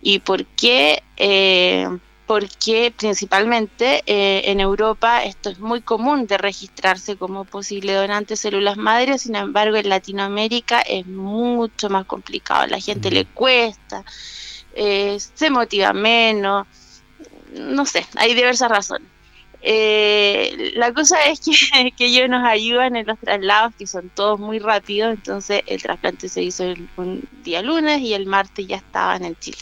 ¿Y 0.00 0.18
por 0.18 0.44
qué? 0.44 1.02
Eh, 1.16 1.88
porque 2.26 2.92
principalmente 2.96 4.02
eh, 4.06 4.50
en 4.50 4.60
Europa 4.60 5.24
esto 5.24 5.50
es 5.50 5.58
muy 5.58 5.82
común 5.82 6.26
de 6.26 6.38
registrarse 6.38 7.16
como 7.16 7.44
posible 7.44 7.92
donante 7.92 8.34
de 8.34 8.36
células 8.36 8.76
madres, 8.76 9.22
sin 9.22 9.36
embargo 9.36 9.76
en 9.76 9.88
Latinoamérica 9.88 10.80
es 10.80 11.06
mucho 11.06 11.90
más 11.90 12.06
complicado, 12.06 12.62
a 12.62 12.66
la 12.66 12.80
gente 12.80 13.10
le 13.10 13.26
cuesta, 13.26 14.04
eh, 14.74 15.18
se 15.34 15.50
motiva 15.50 15.92
menos, 15.92 16.66
no 17.54 17.84
sé, 17.84 18.06
hay 18.16 18.34
diversas 18.34 18.70
razones. 18.70 19.08
Eh, 19.66 20.72
la 20.76 20.92
cosa 20.92 21.24
es 21.24 21.40
que, 21.40 21.52
que, 21.96 22.06
ellos 22.06 22.28
nos 22.28 22.44
ayudan 22.46 22.96
en 22.96 23.06
los 23.06 23.18
traslados, 23.18 23.74
que 23.76 23.86
son 23.86 24.10
todos 24.10 24.38
muy 24.38 24.58
rápidos, 24.58 25.14
entonces 25.14 25.62
el 25.66 25.82
trasplante 25.82 26.28
se 26.28 26.42
hizo 26.42 26.64
un 26.96 27.26
día 27.42 27.62
lunes 27.62 28.00
y 28.00 28.12
el 28.12 28.26
martes 28.26 28.66
ya 28.66 28.76
estaba 28.76 29.16
en 29.16 29.36
Chile. 29.36 29.58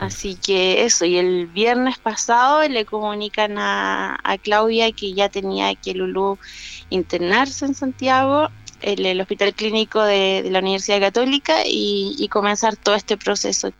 Así 0.00 0.34
que 0.34 0.86
eso, 0.86 1.04
y 1.04 1.18
el 1.18 1.46
viernes 1.46 1.98
pasado 1.98 2.66
le 2.66 2.86
comunican 2.86 3.58
a, 3.58 4.18
Claudia 4.42 4.90
que 4.92 5.12
ya 5.12 5.28
tenía 5.28 5.74
que 5.74 5.92
Lulú 5.92 6.38
internarse 6.88 7.66
en 7.66 7.74
Santiago, 7.74 8.48
en 8.80 9.04
el 9.04 9.20
Hospital 9.20 9.52
Clínico 9.52 10.02
de, 10.02 10.48
la 10.50 10.60
Universidad 10.60 11.00
Católica, 11.00 11.58
y, 11.66 12.26
comenzar 12.32 12.76
todo 12.76 12.94
este 12.94 13.18
proceso. 13.18 13.72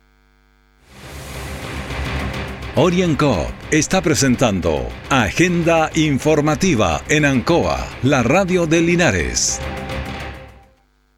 Orienco 2.75 3.47
está 3.71 4.01
presentando 4.01 4.87
Agenda 5.09 5.89
Informativa 5.95 7.01
en 7.09 7.25
Ancoa, 7.25 7.87
la 8.03 8.21
radio 8.21 8.67
de 8.67 8.81
Linares. 8.81 9.59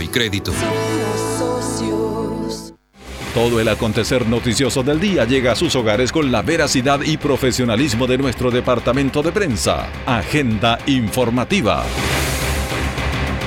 y 0.00 0.08
Crédito. 0.08 0.52
Todo 3.34 3.60
el 3.60 3.68
acontecer 3.68 4.26
noticioso 4.26 4.82
del 4.82 4.98
día 4.98 5.26
llega 5.26 5.52
a 5.52 5.56
sus 5.56 5.76
hogares 5.76 6.10
con 6.10 6.32
la 6.32 6.40
veracidad 6.40 7.02
y 7.02 7.18
profesionalismo 7.18 8.06
de 8.06 8.16
nuestro 8.16 8.50
departamento 8.50 9.22
de 9.22 9.30
prensa. 9.30 9.88
Agenda 10.06 10.78
informativa. 10.86 11.84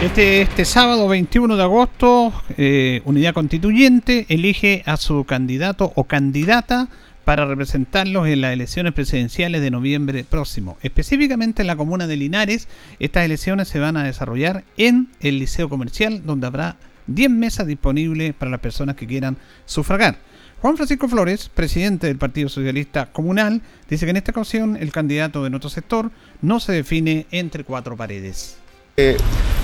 Este, 0.03 0.43
este 0.43 0.63
sábado 0.63 1.07
21 1.07 1.57
de 1.57 1.63
agosto, 1.63 2.31
eh, 2.57 3.01
Unidad 3.03 3.33
Constituyente 3.33 4.27
elige 4.29 4.83
a 4.85 4.95
su 4.95 5.25
candidato 5.25 5.91
o 5.95 6.03
candidata 6.03 6.87
para 7.29 7.45
representarlos 7.45 8.27
en 8.27 8.41
las 8.41 8.53
elecciones 8.53 8.91
presidenciales 8.91 9.61
de 9.61 9.69
noviembre 9.69 10.23
próximo. 10.23 10.79
Específicamente 10.81 11.61
en 11.61 11.67
la 11.67 11.75
comuna 11.75 12.07
de 12.07 12.17
Linares, 12.17 12.67
estas 12.97 13.23
elecciones 13.23 13.67
se 13.67 13.77
van 13.77 13.97
a 13.97 14.03
desarrollar 14.03 14.63
en 14.77 15.09
el 15.19 15.37
Liceo 15.37 15.69
Comercial, 15.69 16.23
donde 16.25 16.47
habrá 16.47 16.77
10 17.05 17.29
mesas 17.29 17.67
disponibles 17.67 18.33
para 18.33 18.49
las 18.49 18.61
personas 18.61 18.95
que 18.95 19.05
quieran 19.05 19.37
sufragar. 19.67 20.17
Juan 20.59 20.75
Francisco 20.75 21.07
Flores, 21.07 21.49
presidente 21.49 22.07
del 22.07 22.17
Partido 22.17 22.49
Socialista 22.49 23.11
Comunal, 23.11 23.61
dice 23.87 24.07
que 24.07 24.09
en 24.09 24.17
esta 24.17 24.31
ocasión 24.31 24.75
el 24.75 24.91
candidato 24.91 25.43
de 25.43 25.51
nuestro 25.51 25.69
sector 25.69 26.09
no 26.41 26.59
se 26.59 26.71
define 26.71 27.27
entre 27.29 27.63
cuatro 27.63 27.95
paredes. 27.95 28.57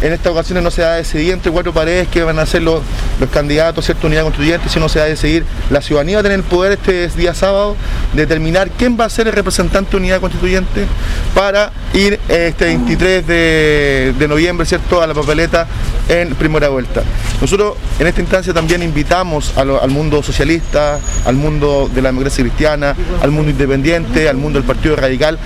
En 0.01 0.11
esta 0.11 0.29
ocasión 0.29 0.61
no 0.63 0.71
se 0.71 0.81
va 0.81 0.89
a 0.89 0.95
decidir 0.95 1.33
entre 1.33 1.51
cuatro 1.51 1.73
paredes 1.73 2.07
que 2.09 2.21
van 2.23 2.37
a 2.37 2.45
ser 2.45 2.61
los, 2.63 2.81
los 3.19 3.29
candidatos, 3.29 3.85
cierta 3.85 4.07
unidad 4.07 4.23
constituyente, 4.23 4.67
sino 4.67 4.89
se 4.89 4.99
va 4.99 5.05
a 5.05 5.07
decidir 5.07 5.45
la 5.69 5.81
ciudadanía 5.81 6.17
va 6.17 6.19
a 6.19 6.23
tener 6.23 6.39
el 6.39 6.43
poder 6.43 6.73
este 6.73 7.07
día 7.09 7.33
sábado 7.33 7.77
determinar 8.15 8.69
quién 8.71 8.97
va 8.99 9.05
a 9.05 9.09
ser 9.09 9.27
el 9.27 9.33
representante 9.33 9.91
de 9.91 9.97
unidad 9.97 10.19
constituyente 10.19 10.85
para 11.33 11.71
ir 11.93 12.19
este 12.27 12.65
23 12.65 13.27
de, 13.27 14.25
noviembre, 14.27 14.65
¿cierto?, 14.65 15.01
a 15.01 15.07
la 15.07 15.13
papeleta 15.13 15.67
en 16.09 16.35
primera 16.35 16.69
vuelta. 16.69 17.03
Nosotros 17.41 17.75
en 17.99 18.07
esta 18.07 18.21
instancia 18.21 18.53
también 18.53 18.81
invitamos 18.83 19.57
al 19.57 19.89
mundo 19.89 20.23
socialista, 20.23 20.99
al 21.25 21.35
mundo 21.35 21.89
de 21.93 22.01
la 22.01 22.09
democracia 22.09 22.43
cristiana, 22.43 22.95
al 23.21 23.31
mundo 23.31 23.51
independiente, 23.51 24.29
al 24.29 24.37
mundo 24.37 24.59
del 24.59 24.67
Partido 24.67 24.95
Radical, 24.95 25.37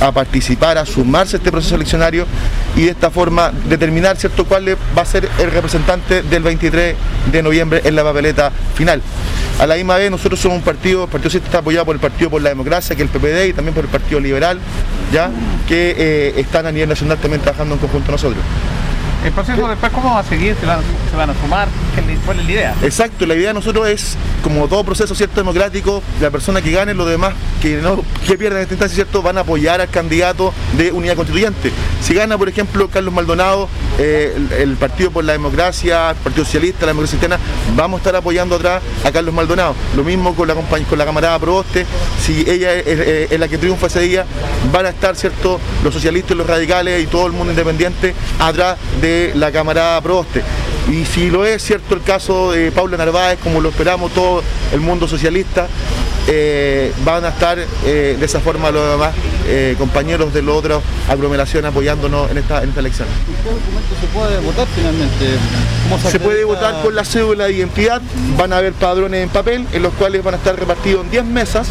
a 0.00 0.12
participar, 0.12 0.78
a 0.78 0.86
sumarse 0.86 1.36
a 1.36 1.38
este 1.38 1.50
proceso 1.50 1.74
eleccionario 1.74 2.26
y 2.76 2.82
de 2.82 2.90
esta 2.90 3.10
forma 3.10 3.52
determinar 3.68 4.16
cierto 4.16 4.44
cuál 4.44 4.76
va 4.96 5.02
a 5.02 5.04
ser 5.04 5.28
el 5.38 5.50
representante 5.50 6.22
del 6.22 6.42
23 6.42 6.94
de 7.30 7.42
noviembre 7.42 7.82
en 7.84 7.96
la 7.96 8.04
papeleta 8.04 8.52
final. 8.74 9.02
A 9.58 9.66
la 9.66 9.74
misma 9.74 9.96
vez 9.96 10.10
nosotros 10.10 10.38
somos 10.38 10.58
un 10.58 10.64
partido, 10.64 11.04
el 11.04 11.10
Partido 11.10 11.30
Socialista 11.30 11.48
está 11.48 11.58
apoyado 11.58 11.84
por 11.84 11.96
el 11.96 12.00
Partido 12.00 12.17
por 12.26 12.42
la 12.42 12.48
Democracia, 12.48 12.96
que 12.96 13.02
el 13.02 13.08
PPD, 13.08 13.48
y 13.48 13.52
también 13.52 13.74
por 13.74 13.84
el 13.84 13.90
Partido 13.90 14.18
Liberal, 14.18 14.58
ya 15.12 15.30
que 15.68 15.94
eh, 15.96 16.40
están 16.40 16.66
a 16.66 16.72
nivel 16.72 16.88
nacional 16.88 17.18
también 17.18 17.40
trabajando 17.40 17.74
en 17.74 17.80
conjunto 17.80 18.10
nosotros. 18.10 18.42
¿El 19.24 19.32
proceso 19.32 19.66
después 19.66 19.92
cómo 19.92 20.14
va 20.14 20.20
a 20.20 20.24
seguir? 20.24 20.54
¿Se 20.60 20.66
van, 20.66 21.30
a 21.30 21.34
sumar? 21.40 21.68
¿Cuál 22.24 22.38
es 22.38 22.46
la 22.46 22.52
idea? 22.52 22.74
Exacto, 22.82 23.26
la 23.26 23.34
idea 23.34 23.48
de 23.48 23.54
nosotros 23.54 23.88
es, 23.88 24.16
como 24.42 24.68
todo 24.68 24.84
proceso 24.84 25.14
cierto 25.14 25.40
democrático, 25.40 26.02
la 26.20 26.30
persona 26.30 26.62
que 26.62 26.70
gane, 26.70 26.94
los 26.94 27.08
demás 27.08 27.34
que 27.60 27.78
no 27.78 28.04
que 28.26 28.38
pierden 28.38 28.62
esta 28.62 28.74
instancia, 28.74 28.94
cierto, 28.94 29.20
van 29.20 29.38
a 29.38 29.40
apoyar 29.40 29.80
al 29.80 29.88
candidato 29.88 30.52
de 30.76 30.92
unidad 30.92 31.16
constituyente. 31.16 31.72
Si 32.00 32.14
gana, 32.14 32.38
por 32.38 32.48
ejemplo, 32.48 32.88
Carlos 32.88 33.12
Maldonado, 33.12 33.68
eh, 33.98 34.36
el, 34.58 34.76
Partido 34.76 35.10
por 35.10 35.24
la 35.24 35.32
Democracia, 35.32 36.10
el 36.10 36.16
Partido 36.16 36.44
Socialista, 36.44 36.82
la 36.82 36.92
Democracia 36.92 37.18
Cristiana, 37.18 37.42
vamos 37.74 37.98
a 37.98 38.00
estar 38.02 38.16
apoyando 38.16 38.54
atrás 38.54 38.82
a 39.04 39.10
Carlos 39.10 39.34
Maldonado. 39.34 39.74
Lo 39.96 40.04
mismo 40.04 40.34
con 40.36 40.46
la 40.46 40.54
con 40.54 40.98
la 40.98 41.04
camarada 41.04 41.38
Proboste, 41.38 41.86
si 42.24 42.48
ella 42.48 42.74
es, 42.74 43.30
es 43.32 43.40
la 43.40 43.48
que 43.48 43.58
triunfa 43.58 43.88
ese 43.88 44.00
día, 44.00 44.24
van 44.72 44.86
a 44.86 44.90
estar, 44.90 45.16
cierto, 45.16 45.58
los 45.82 45.92
socialistas, 45.92 46.36
los 46.36 46.46
radicales 46.46 47.02
y 47.02 47.06
todo 47.06 47.26
el 47.26 47.32
mundo 47.32 47.50
independiente 47.50 48.14
atrás 48.38 48.76
de 49.00 49.07
la 49.34 49.52
camarada 49.52 50.00
Proste. 50.00 50.42
Y 50.90 51.04
si 51.04 51.30
lo 51.30 51.44
es 51.44 51.62
cierto 51.62 51.94
el 51.94 52.02
caso 52.02 52.52
de 52.52 52.72
Paula 52.72 52.96
Narváez, 52.96 53.38
como 53.42 53.60
lo 53.60 53.68
esperamos 53.68 54.12
todo 54.12 54.42
el 54.72 54.80
mundo 54.80 55.06
socialista, 55.06 55.66
eh, 56.26 56.92
van 57.04 57.24
a 57.24 57.28
estar 57.28 57.58
eh, 57.58 58.16
de 58.18 58.24
esa 58.24 58.40
forma 58.40 58.70
los 58.70 58.90
demás 58.90 59.14
eh, 59.46 59.74
compañeros 59.78 60.32
de 60.32 60.42
la 60.42 60.52
otra 60.52 60.80
aglomeración 61.08 61.64
apoyándonos 61.64 62.30
en 62.30 62.38
esta, 62.38 62.62
en 62.62 62.70
esta 62.70 62.80
elección. 62.80 63.08
¿Qué 63.42 63.50
documento 63.50 63.94
se 64.00 64.06
puede 64.08 64.38
votar 64.40 64.66
finalmente? 64.74 66.10
Se, 66.10 66.20
puede 66.20 66.44
votar 66.44 66.82
con 66.82 66.94
la 66.94 67.04
cédula 67.04 67.44
de 67.46 67.52
identidad, 67.52 68.02
van 68.36 68.52
a 68.52 68.58
haber 68.58 68.72
padrones 68.72 69.22
en 69.22 69.28
papel, 69.30 69.66
en 69.72 69.82
los 69.82 69.92
cuales 69.94 70.22
van 70.22 70.34
a 70.34 70.36
estar 70.36 70.58
repartidos 70.58 71.04
en 71.04 71.10
10 71.10 71.24
mesas 71.24 71.68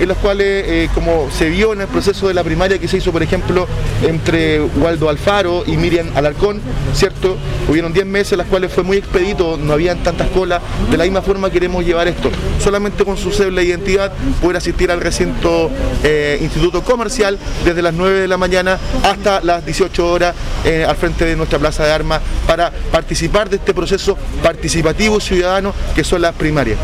en 0.00 0.08
los 0.08 0.16
cuales, 0.18 0.64
eh, 0.66 0.88
como 0.94 1.28
se 1.30 1.48
vio 1.48 1.72
en 1.72 1.80
el 1.80 1.88
proceso 1.88 2.28
de 2.28 2.34
la 2.34 2.44
primaria 2.44 2.78
que 2.78 2.88
se 2.88 2.98
hizo, 2.98 3.12
por 3.12 3.22
ejemplo, 3.22 3.66
entre 4.02 4.60
Waldo 4.60 5.08
Alfaro 5.08 5.64
y 5.66 5.76
Miriam 5.76 6.10
Alarcón, 6.14 6.60
¿cierto? 6.94 7.36
Hubieron 7.68 7.92
10 7.92 8.06
meses 8.06 8.32
en 8.32 8.38
las 8.38 8.46
cuales 8.46 8.72
fue 8.72 8.84
muy 8.84 8.98
expedito, 8.98 9.56
no 9.56 9.72
habían 9.72 10.02
tantas 10.02 10.28
colas. 10.30 10.62
De 10.90 10.96
la 10.96 11.04
misma 11.04 11.22
forma 11.22 11.50
queremos 11.50 11.84
llevar 11.84 12.08
esto. 12.08 12.30
Solamente 12.62 13.04
con 13.04 13.16
su 13.16 13.32
cédula 13.32 13.60
de 13.60 13.68
identidad 13.68 14.12
poder 14.40 14.58
asistir 14.58 14.90
al 14.90 15.00
recinto 15.00 15.70
eh, 16.02 16.38
Instituto 16.40 16.82
Comercial 16.82 17.38
desde 17.64 17.82
las 17.82 17.94
9 17.94 18.20
de 18.20 18.28
la 18.28 18.36
mañana 18.36 18.78
hasta 19.02 19.40
las 19.40 19.64
18 19.64 20.10
horas 20.10 20.34
eh, 20.64 20.84
al 20.86 20.96
frente 20.96 21.24
de 21.24 21.36
nuestra 21.36 21.58
plaza 21.58 21.84
de 21.84 21.92
armas 21.92 22.20
para 22.46 22.70
participar 22.90 23.48
de 23.48 23.56
este 23.56 23.74
proceso 23.74 24.16
participativo 24.42 25.20
ciudadano 25.20 25.72
que 25.94 26.04
son 26.04 26.22
las 26.22 26.34
primarias. 26.34 26.78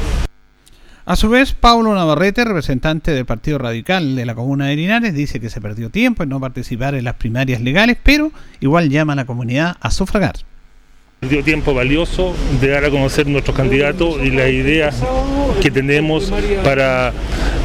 A 1.04 1.16
su 1.16 1.28
vez, 1.28 1.52
Paulo 1.52 1.92
Navarrete, 1.96 2.44
representante 2.44 3.10
del 3.10 3.26
Partido 3.26 3.58
Radical 3.58 4.14
de 4.14 4.24
la 4.24 4.36
Comuna 4.36 4.66
de 4.66 4.76
Linares, 4.76 5.12
dice 5.12 5.40
que 5.40 5.50
se 5.50 5.60
perdió 5.60 5.90
tiempo 5.90 6.22
en 6.22 6.28
no 6.28 6.38
participar 6.38 6.94
en 6.94 7.02
las 7.02 7.16
primarias 7.16 7.60
legales, 7.60 7.96
pero 8.00 8.30
igual 8.60 8.88
llama 8.88 9.14
a 9.14 9.16
la 9.16 9.24
comunidad 9.24 9.76
a 9.80 9.90
sufragar. 9.90 10.36
Perdió 11.22 11.44
tiempo 11.44 11.72
valioso 11.72 12.34
de 12.60 12.70
dar 12.70 12.84
a 12.84 12.90
conocer 12.90 13.28
nuestros 13.28 13.56
candidatos 13.56 14.16
y 14.24 14.32
las 14.32 14.50
ideas 14.50 14.96
que 15.62 15.70
tenemos 15.70 16.32
para 16.64 17.12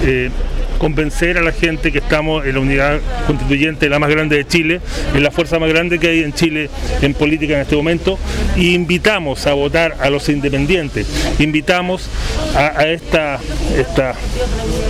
eh, 0.03 0.29
convencer 0.77 1.39
a 1.39 1.41
la 1.41 1.51
gente 1.51 1.91
que 1.91 1.97
estamos 1.97 2.45
en 2.45 2.53
la 2.53 2.59
unidad 2.59 2.99
constituyente, 3.25 3.89
la 3.89 3.97
más 3.97 4.11
grande 4.11 4.37
de 4.37 4.45
Chile, 4.45 4.79
en 5.15 5.23
la 5.23 5.31
fuerza 5.31 5.57
más 5.57 5.69
grande 5.69 5.97
que 5.97 6.07
hay 6.07 6.21
en 6.21 6.33
Chile 6.33 6.69
en 7.01 7.15
política 7.15 7.55
en 7.55 7.61
este 7.61 7.75
momento, 7.75 8.19
y 8.55 8.75
invitamos 8.75 9.47
a 9.47 9.53
votar 9.53 9.97
a 10.01 10.11
los 10.11 10.29
independientes, 10.29 11.07
invitamos 11.39 12.09
a, 12.55 12.85
esta, 12.85 13.39
esta 13.75 14.13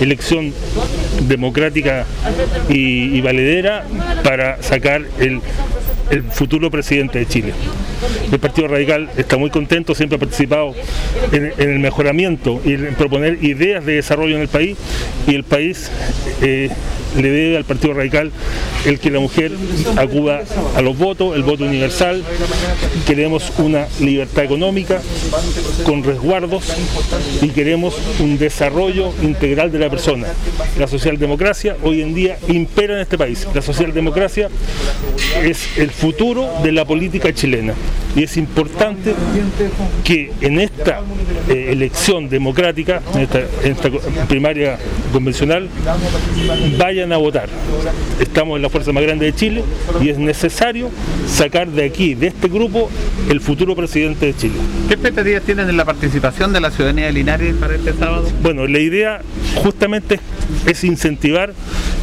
elección 0.02 0.52
democrática 1.26 2.04
y, 2.68 3.18
valedera 3.22 3.84
para 4.22 4.62
sacar 4.62 5.02
el 5.18 5.40
el 6.10 6.22
futuro 6.24 6.70
presidente 6.70 7.18
de 7.18 7.26
Chile. 7.26 7.52
El 8.30 8.38
Partido 8.38 8.68
Radical 8.68 9.10
está 9.16 9.36
muy 9.36 9.50
contento, 9.50 9.94
siempre 9.94 10.16
ha 10.16 10.18
participado 10.18 10.74
en, 11.32 11.52
el 11.58 11.78
mejoramiento 11.78 12.60
y 12.64 12.74
en 12.74 12.94
proponer 12.94 13.42
ideas 13.44 13.84
de 13.84 13.94
desarrollo 13.94 14.36
en 14.36 14.42
el 14.42 14.48
país 14.48 14.76
y 15.26 15.34
el 15.34 15.44
país 15.44 15.90
eh, 16.42 16.70
le 17.18 17.30
debe 17.30 17.56
al 17.56 17.64
Partido 17.64 17.94
Radical 17.94 18.30
el 18.86 18.98
que 18.98 19.10
la 19.10 19.20
mujer 19.20 19.52
acuda 19.96 20.42
a 20.76 20.82
los 20.82 20.96
votos, 20.96 21.34
el 21.36 21.42
voto 21.42 21.64
universal. 21.64 22.22
Queremos 23.06 23.52
una 23.58 23.86
libertad 24.00 24.44
económica 24.44 25.00
con 25.84 26.04
resguardos 26.04 26.72
y 27.42 27.48
queremos 27.48 27.96
un 28.20 28.38
desarrollo 28.38 29.12
integral 29.22 29.72
de 29.72 29.78
la 29.78 29.90
persona. 29.90 30.26
La 30.78 30.86
socialdemocracia 30.86 31.76
hoy 31.82 32.02
en 32.02 32.14
día 32.14 32.38
impera 32.48 32.94
en 32.94 33.00
este 33.00 33.18
país. 33.18 33.46
La 33.54 33.62
socialdemocracia 33.62 34.48
es 35.42 35.78
el 35.78 35.90
futuro 35.90 36.48
de 36.62 36.72
la 36.72 36.84
política 36.84 37.32
chilena 37.32 37.74
y 38.16 38.22
es 38.22 38.36
importante 38.36 39.14
que 40.04 40.32
en 40.40 40.60
esta 40.60 41.02
eh, 41.48 41.68
elección 41.70 42.28
democrática, 42.28 43.02
en 43.14 43.22
esta 43.72 43.90
primaria 44.28 44.78
convencional, 45.12 45.68
vayan 46.78 47.07
a 47.12 47.16
votar. 47.16 47.48
Estamos 48.20 48.56
en 48.56 48.62
la 48.62 48.68
fuerza 48.68 48.92
más 48.92 49.02
grande 49.02 49.26
de 49.26 49.34
Chile 49.34 49.64
y 50.00 50.08
es 50.08 50.18
necesario 50.18 50.90
sacar 51.26 51.68
de 51.68 51.84
aquí, 51.84 52.14
de 52.14 52.28
este 52.28 52.48
grupo, 52.48 52.90
el 53.28 53.40
futuro 53.40 53.74
presidente 53.76 54.26
de 54.26 54.36
Chile. 54.36 54.54
¿Qué 54.88 54.94
expectativas 54.94 55.42
tienen 55.42 55.68
en 55.68 55.76
la 55.76 55.84
participación 55.84 56.52
de 56.52 56.60
la 56.60 56.70
ciudadanía 56.70 57.06
de 57.06 57.12
Linares 57.12 57.54
para 57.56 57.74
este 57.74 57.92
sábado? 57.92 58.28
Bueno, 58.42 58.66
la 58.66 58.78
idea 58.78 59.20
justamente 59.56 60.16
es 60.16 60.20
incentivar 60.84 61.52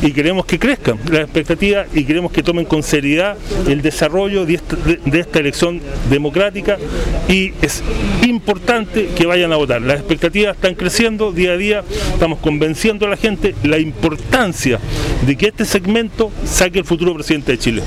y 0.01 0.11
queremos 0.11 0.45
que 0.45 0.59
crezcan 0.59 0.99
las 1.11 1.21
expectativas 1.21 1.87
y 1.93 2.03
queremos 2.03 2.31
que 2.31 2.43
tomen 2.43 2.65
con 2.65 2.83
seriedad 2.83 3.37
el 3.67 3.81
desarrollo 3.81 4.45
de 4.45 4.55
esta, 4.55 5.39
elección 5.39 5.81
democrática 6.09 6.77
y 7.27 7.53
es 7.61 7.83
importante 8.25 9.09
que 9.15 9.25
vayan 9.25 9.53
a 9.53 9.57
votar. 9.57 9.81
Las 9.81 9.99
expectativas 9.99 10.55
están 10.55 10.75
creciendo 10.75 11.31
día 11.31 11.51
a 11.51 11.57
día, 11.57 11.83
estamos 12.13 12.39
convenciendo 12.39 13.05
a 13.05 13.09
la 13.09 13.17
gente 13.17 13.55
la 13.63 13.79
importancia 13.79 14.79
de 15.25 15.35
que 15.35 15.47
este 15.47 15.65
segmento 15.65 16.31
saque 16.45 16.79
el 16.79 16.85
futuro 16.85 17.13
presidente 17.13 17.53
de 17.53 17.57
Chile. 17.57 17.83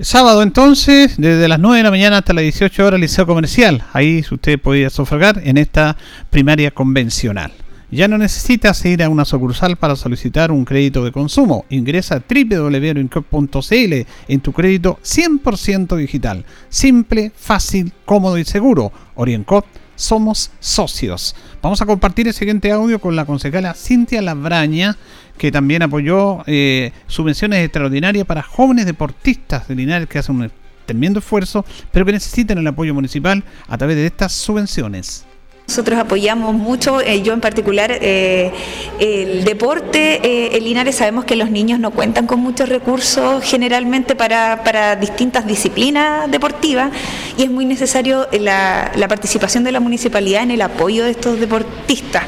Sábado 0.00 0.42
entonces, 0.42 1.16
desde 1.18 1.46
las 1.46 1.58
9 1.58 1.76
de 1.76 1.82
la 1.82 1.90
mañana 1.90 2.18
hasta 2.18 2.32
las 2.32 2.42
18 2.42 2.86
horas, 2.86 2.98
Liceo 2.98 3.26
Comercial. 3.26 3.84
Ahí 3.92 4.24
usted 4.30 4.58
podría 4.58 4.88
sufragar 4.88 5.42
en 5.44 5.58
esta 5.58 5.96
primaria 6.30 6.70
convencional. 6.70 7.52
Ya 7.92 8.06
no 8.06 8.18
necesitas 8.18 8.84
ir 8.84 9.02
a 9.02 9.08
una 9.08 9.24
sucursal 9.24 9.76
para 9.76 9.96
solicitar 9.96 10.52
un 10.52 10.64
crédito 10.64 11.04
de 11.04 11.10
consumo. 11.10 11.64
Ingresa 11.70 12.16
a 12.16 12.22
www.incop.cl 12.22 14.06
en 14.28 14.40
tu 14.40 14.52
crédito 14.52 15.00
100% 15.02 15.96
digital. 15.96 16.44
Simple, 16.68 17.32
fácil, 17.34 17.92
cómodo 18.04 18.38
y 18.38 18.44
seguro. 18.44 18.92
Oriencop 19.16 19.64
somos 19.96 20.52
socios. 20.60 21.34
Vamos 21.60 21.82
a 21.82 21.86
compartir 21.86 22.28
el 22.28 22.34
siguiente 22.34 22.70
audio 22.70 23.00
con 23.00 23.16
la 23.16 23.26
concejala 23.26 23.74
Cintia 23.74 24.22
Labraña, 24.22 24.96
que 25.36 25.50
también 25.50 25.82
apoyó 25.82 26.44
eh, 26.46 26.92
subvenciones 27.08 27.64
extraordinarias 27.64 28.24
para 28.24 28.42
jóvenes 28.42 28.86
deportistas 28.86 29.66
de 29.66 29.74
Linares 29.74 30.08
que 30.08 30.18
hacen 30.18 30.36
un 30.36 30.52
tremendo 30.86 31.18
esfuerzo, 31.18 31.64
pero 31.92 32.06
que 32.06 32.12
necesitan 32.12 32.58
el 32.58 32.66
apoyo 32.66 32.94
municipal 32.94 33.44
a 33.68 33.76
través 33.76 33.96
de 33.96 34.06
estas 34.06 34.32
subvenciones. 34.32 35.26
Nosotros 35.70 36.00
apoyamos 36.00 36.52
mucho, 36.52 37.00
eh, 37.00 37.22
yo 37.22 37.32
en 37.32 37.40
particular, 37.40 37.92
eh, 37.92 38.50
el 38.98 39.44
deporte. 39.44 40.18
Eh, 40.20 40.56
en 40.56 40.64
Linares 40.64 40.96
sabemos 40.96 41.24
que 41.24 41.36
los 41.36 41.48
niños 41.48 41.78
no 41.78 41.92
cuentan 41.92 42.26
con 42.26 42.40
muchos 42.40 42.68
recursos 42.68 43.44
generalmente 43.44 44.16
para, 44.16 44.64
para 44.64 44.96
distintas 44.96 45.46
disciplinas 45.46 46.28
deportivas 46.28 46.90
y 47.38 47.44
es 47.44 47.50
muy 47.52 47.66
necesario 47.66 48.26
la, 48.32 48.90
la, 48.96 49.06
participación 49.06 49.62
de 49.62 49.70
la 49.70 49.78
municipalidad 49.78 50.42
en 50.42 50.50
el 50.50 50.62
apoyo 50.62 51.04
de 51.04 51.12
estos 51.12 51.38
deportistas. 51.38 52.24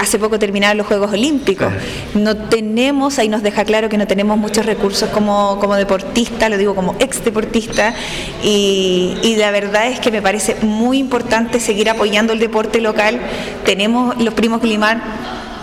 hace 0.00 0.18
poco 0.18 0.40
terminaron 0.40 0.76
los 0.76 0.88
Juegos 0.88 1.12
Olímpicos. 1.12 1.72
No 2.14 2.36
tenemos, 2.36 3.20
ahí 3.20 3.28
nos 3.28 3.44
deja 3.44 3.64
claro 3.64 3.88
que 3.88 3.98
no 3.98 4.08
tenemos 4.08 4.36
muchos 4.36 4.66
recursos 4.66 5.10
como, 5.10 5.60
como 5.60 5.76
deportista, 5.76 6.48
lo 6.48 6.58
digo 6.58 6.74
como 6.74 6.96
ex 6.98 7.24
deportista, 7.24 7.94
y, 8.42 9.14
y 9.22 9.36
la 9.36 9.52
verdad 9.52 9.86
es 9.86 10.00
que 10.00 10.10
me 10.10 10.20
parece 10.20 10.56
muy 10.62 10.98
importante 10.98 11.60
seguir 11.60 11.88
apoyando 11.88 12.32
el 12.32 12.40
deporte 12.40 12.63
local. 12.80 13.20
Tenemos 13.64 14.16
los 14.20 14.34
primos 14.34 14.60
Glimar 14.60 15.00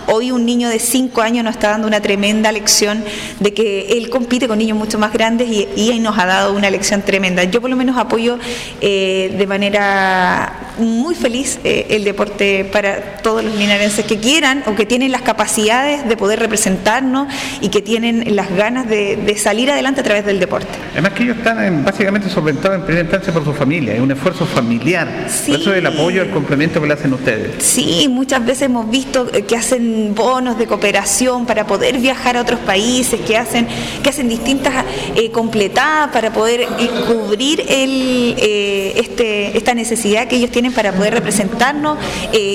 Hoy 0.06 0.32
un 0.32 0.44
niño 0.44 0.68
de 0.68 0.78
5 0.78 1.22
años 1.22 1.44
nos 1.44 1.54
está 1.54 1.70
dando 1.70 1.86
una 1.86 2.00
tremenda 2.00 2.50
lección 2.50 3.04
de 3.38 3.54
que 3.54 3.98
él 3.98 4.10
compite 4.10 4.48
con 4.48 4.58
niños 4.58 4.76
mucho 4.76 4.98
más 4.98 5.12
grandes 5.12 5.48
y, 5.48 6.00
nos 6.00 6.18
ha 6.18 6.26
dado 6.26 6.52
una 6.54 6.70
lección 6.70 7.02
tremenda. 7.02 7.44
Yo 7.44 7.60
por 7.60 7.70
lo 7.70 7.76
menos 7.76 7.96
apoyo 7.96 8.38
eh, 8.80 9.34
de 9.38 9.46
manera 9.46 10.71
muy 10.78 11.14
feliz 11.14 11.58
eh, 11.64 11.86
el 11.90 12.04
deporte 12.04 12.64
para 12.64 13.18
todos 13.18 13.44
los 13.44 13.54
linarenses 13.54 14.04
que 14.04 14.18
quieran 14.18 14.62
o 14.66 14.74
que 14.74 14.86
tienen 14.86 15.12
las 15.12 15.22
capacidades 15.22 16.08
de 16.08 16.16
poder 16.16 16.38
representarnos 16.38 17.28
y 17.60 17.68
que 17.68 17.82
tienen 17.82 18.36
las 18.36 18.54
ganas 18.54 18.88
de, 18.88 19.32
salir 19.36 19.70
adelante 19.70 20.02
a 20.02 20.04
través 20.04 20.24
del 20.24 20.38
deporte. 20.38 20.68
Además 20.92 21.12
que 21.12 21.24
ellos 21.24 21.38
están 21.38 21.84
básicamente 21.84 22.28
solventados 22.28 22.78
en 22.78 22.84
primera 22.84 23.02
instancia 23.02 23.32
por 23.32 23.44
su 23.44 23.52
familia, 23.52 23.94
es 23.94 24.00
un 24.00 24.10
esfuerzo 24.10 24.46
familiar. 24.46 25.26
Por 25.46 25.56
eso 25.56 25.74
el 25.74 25.86
apoyo, 25.86 26.22
el 26.22 26.30
complemento 26.30 26.80
que 26.80 26.86
le 26.86 26.94
hacen 26.94 27.12
ustedes. 27.12 27.62
Sí, 27.62 28.06
muchas 28.08 28.44
veces 28.44 28.62
hemos 28.62 28.90
visto 28.90 29.30
que 29.30 29.56
hacen 29.56 30.14
bonos 30.14 30.58
de 30.58 30.66
cooperación 30.66 31.46
para 31.46 31.66
poder 31.66 31.98
viajar 31.98 32.36
a 32.36 32.42
otros 32.42 32.60
países, 32.60 33.20
que 33.20 33.36
hacen, 33.36 33.66
que 34.02 34.10
hacen 34.10 34.28
distintas 34.28 34.84
eh, 35.16 35.30
completadas 35.30 36.10
para 36.12 36.32
poder 36.32 36.60
eh, 36.60 36.68
cubrir 37.06 37.60
el, 37.68 38.34
eh, 38.38 38.92
este, 38.96 39.56
esta 39.56 39.74
necesidad 39.74 40.28
que 40.28 40.36
ellos 40.36 40.50
tienen 40.50 40.61
para 40.70 40.92
poder 40.92 41.14
representarnos, 41.14 41.98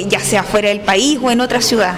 ya 0.08 0.20
sea 0.20 0.44
fuera 0.44 0.70
del 0.70 0.80
país 0.82 1.20
o 1.22 1.32
en 1.32 1.42
otra 1.42 1.62
ciudad. 1.62 1.96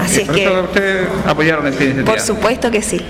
Así 0.00 0.22
es 0.22 0.28
que 0.28 0.48
ustedes 0.48 1.08
apoyaron 1.26 1.66
esta 1.66 1.84
iniciativa. 1.84 2.12
Por 2.12 2.20
supuesto 2.20 2.70
que 2.70 2.82
sí. 2.82 3.00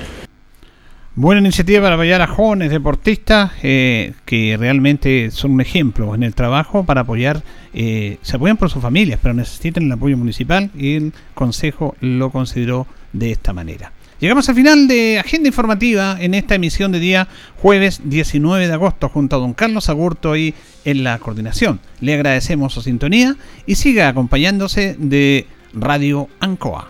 Buena 1.17 1.41
iniciativa 1.41 1.83
para 1.83 1.97
apoyar 1.97 2.23
a 2.23 2.29
jóvenes 2.29 2.71
deportistas 2.71 3.51
eh, 3.63 4.13
que 4.25 4.57
realmente 4.59 5.31
son 5.33 5.51
un 5.53 5.61
ejemplo 5.61 6.15
en 6.15 6.23
el 6.23 6.35
trabajo 6.35 6.85
para 6.85 7.01
apoyar, 7.01 7.43
eh, 7.75 8.19
se 8.23 8.37
apoyan 8.37 8.57
por 8.57 8.71
sus 8.71 8.81
familias, 8.81 9.19
pero 9.21 9.35
necesitan 9.35 9.85
el 9.85 9.93
apoyo 9.93 10.17
municipal 10.17 10.71
y 10.75 10.95
el 10.95 11.13
Consejo 11.35 11.97
lo 12.01 12.31
consideró 12.31 12.87
de 13.13 13.33
esta 13.33 13.53
manera. 13.53 13.93
Llegamos 14.21 14.51
al 14.51 14.55
final 14.55 14.87
de 14.87 15.19
Agenda 15.19 15.49
Informativa 15.49 16.19
en 16.21 16.35
esta 16.35 16.55
emisión 16.55 16.93
de 16.93 17.01
día 17.01 17.27
jueves 17.57 18.03
19 18.05 18.69
de 18.69 18.73
agosto 18.75 19.09
junto 19.09 19.37
a 19.37 19.39
don 19.39 19.55
Carlos 19.55 19.89
Agurto 19.89 20.37
y 20.37 20.55
en 20.85 21.05
la 21.05 21.19
coordinación. 21.19 21.81
Le 22.03 22.13
agradecemos 22.13 22.75
su 22.75 22.83
sintonía 22.83 23.37
y 23.65 23.77
siga 23.77 24.09
acompañándose 24.09 24.95
de 24.99 25.47
Radio 25.73 26.29
Ancoa. 26.39 26.90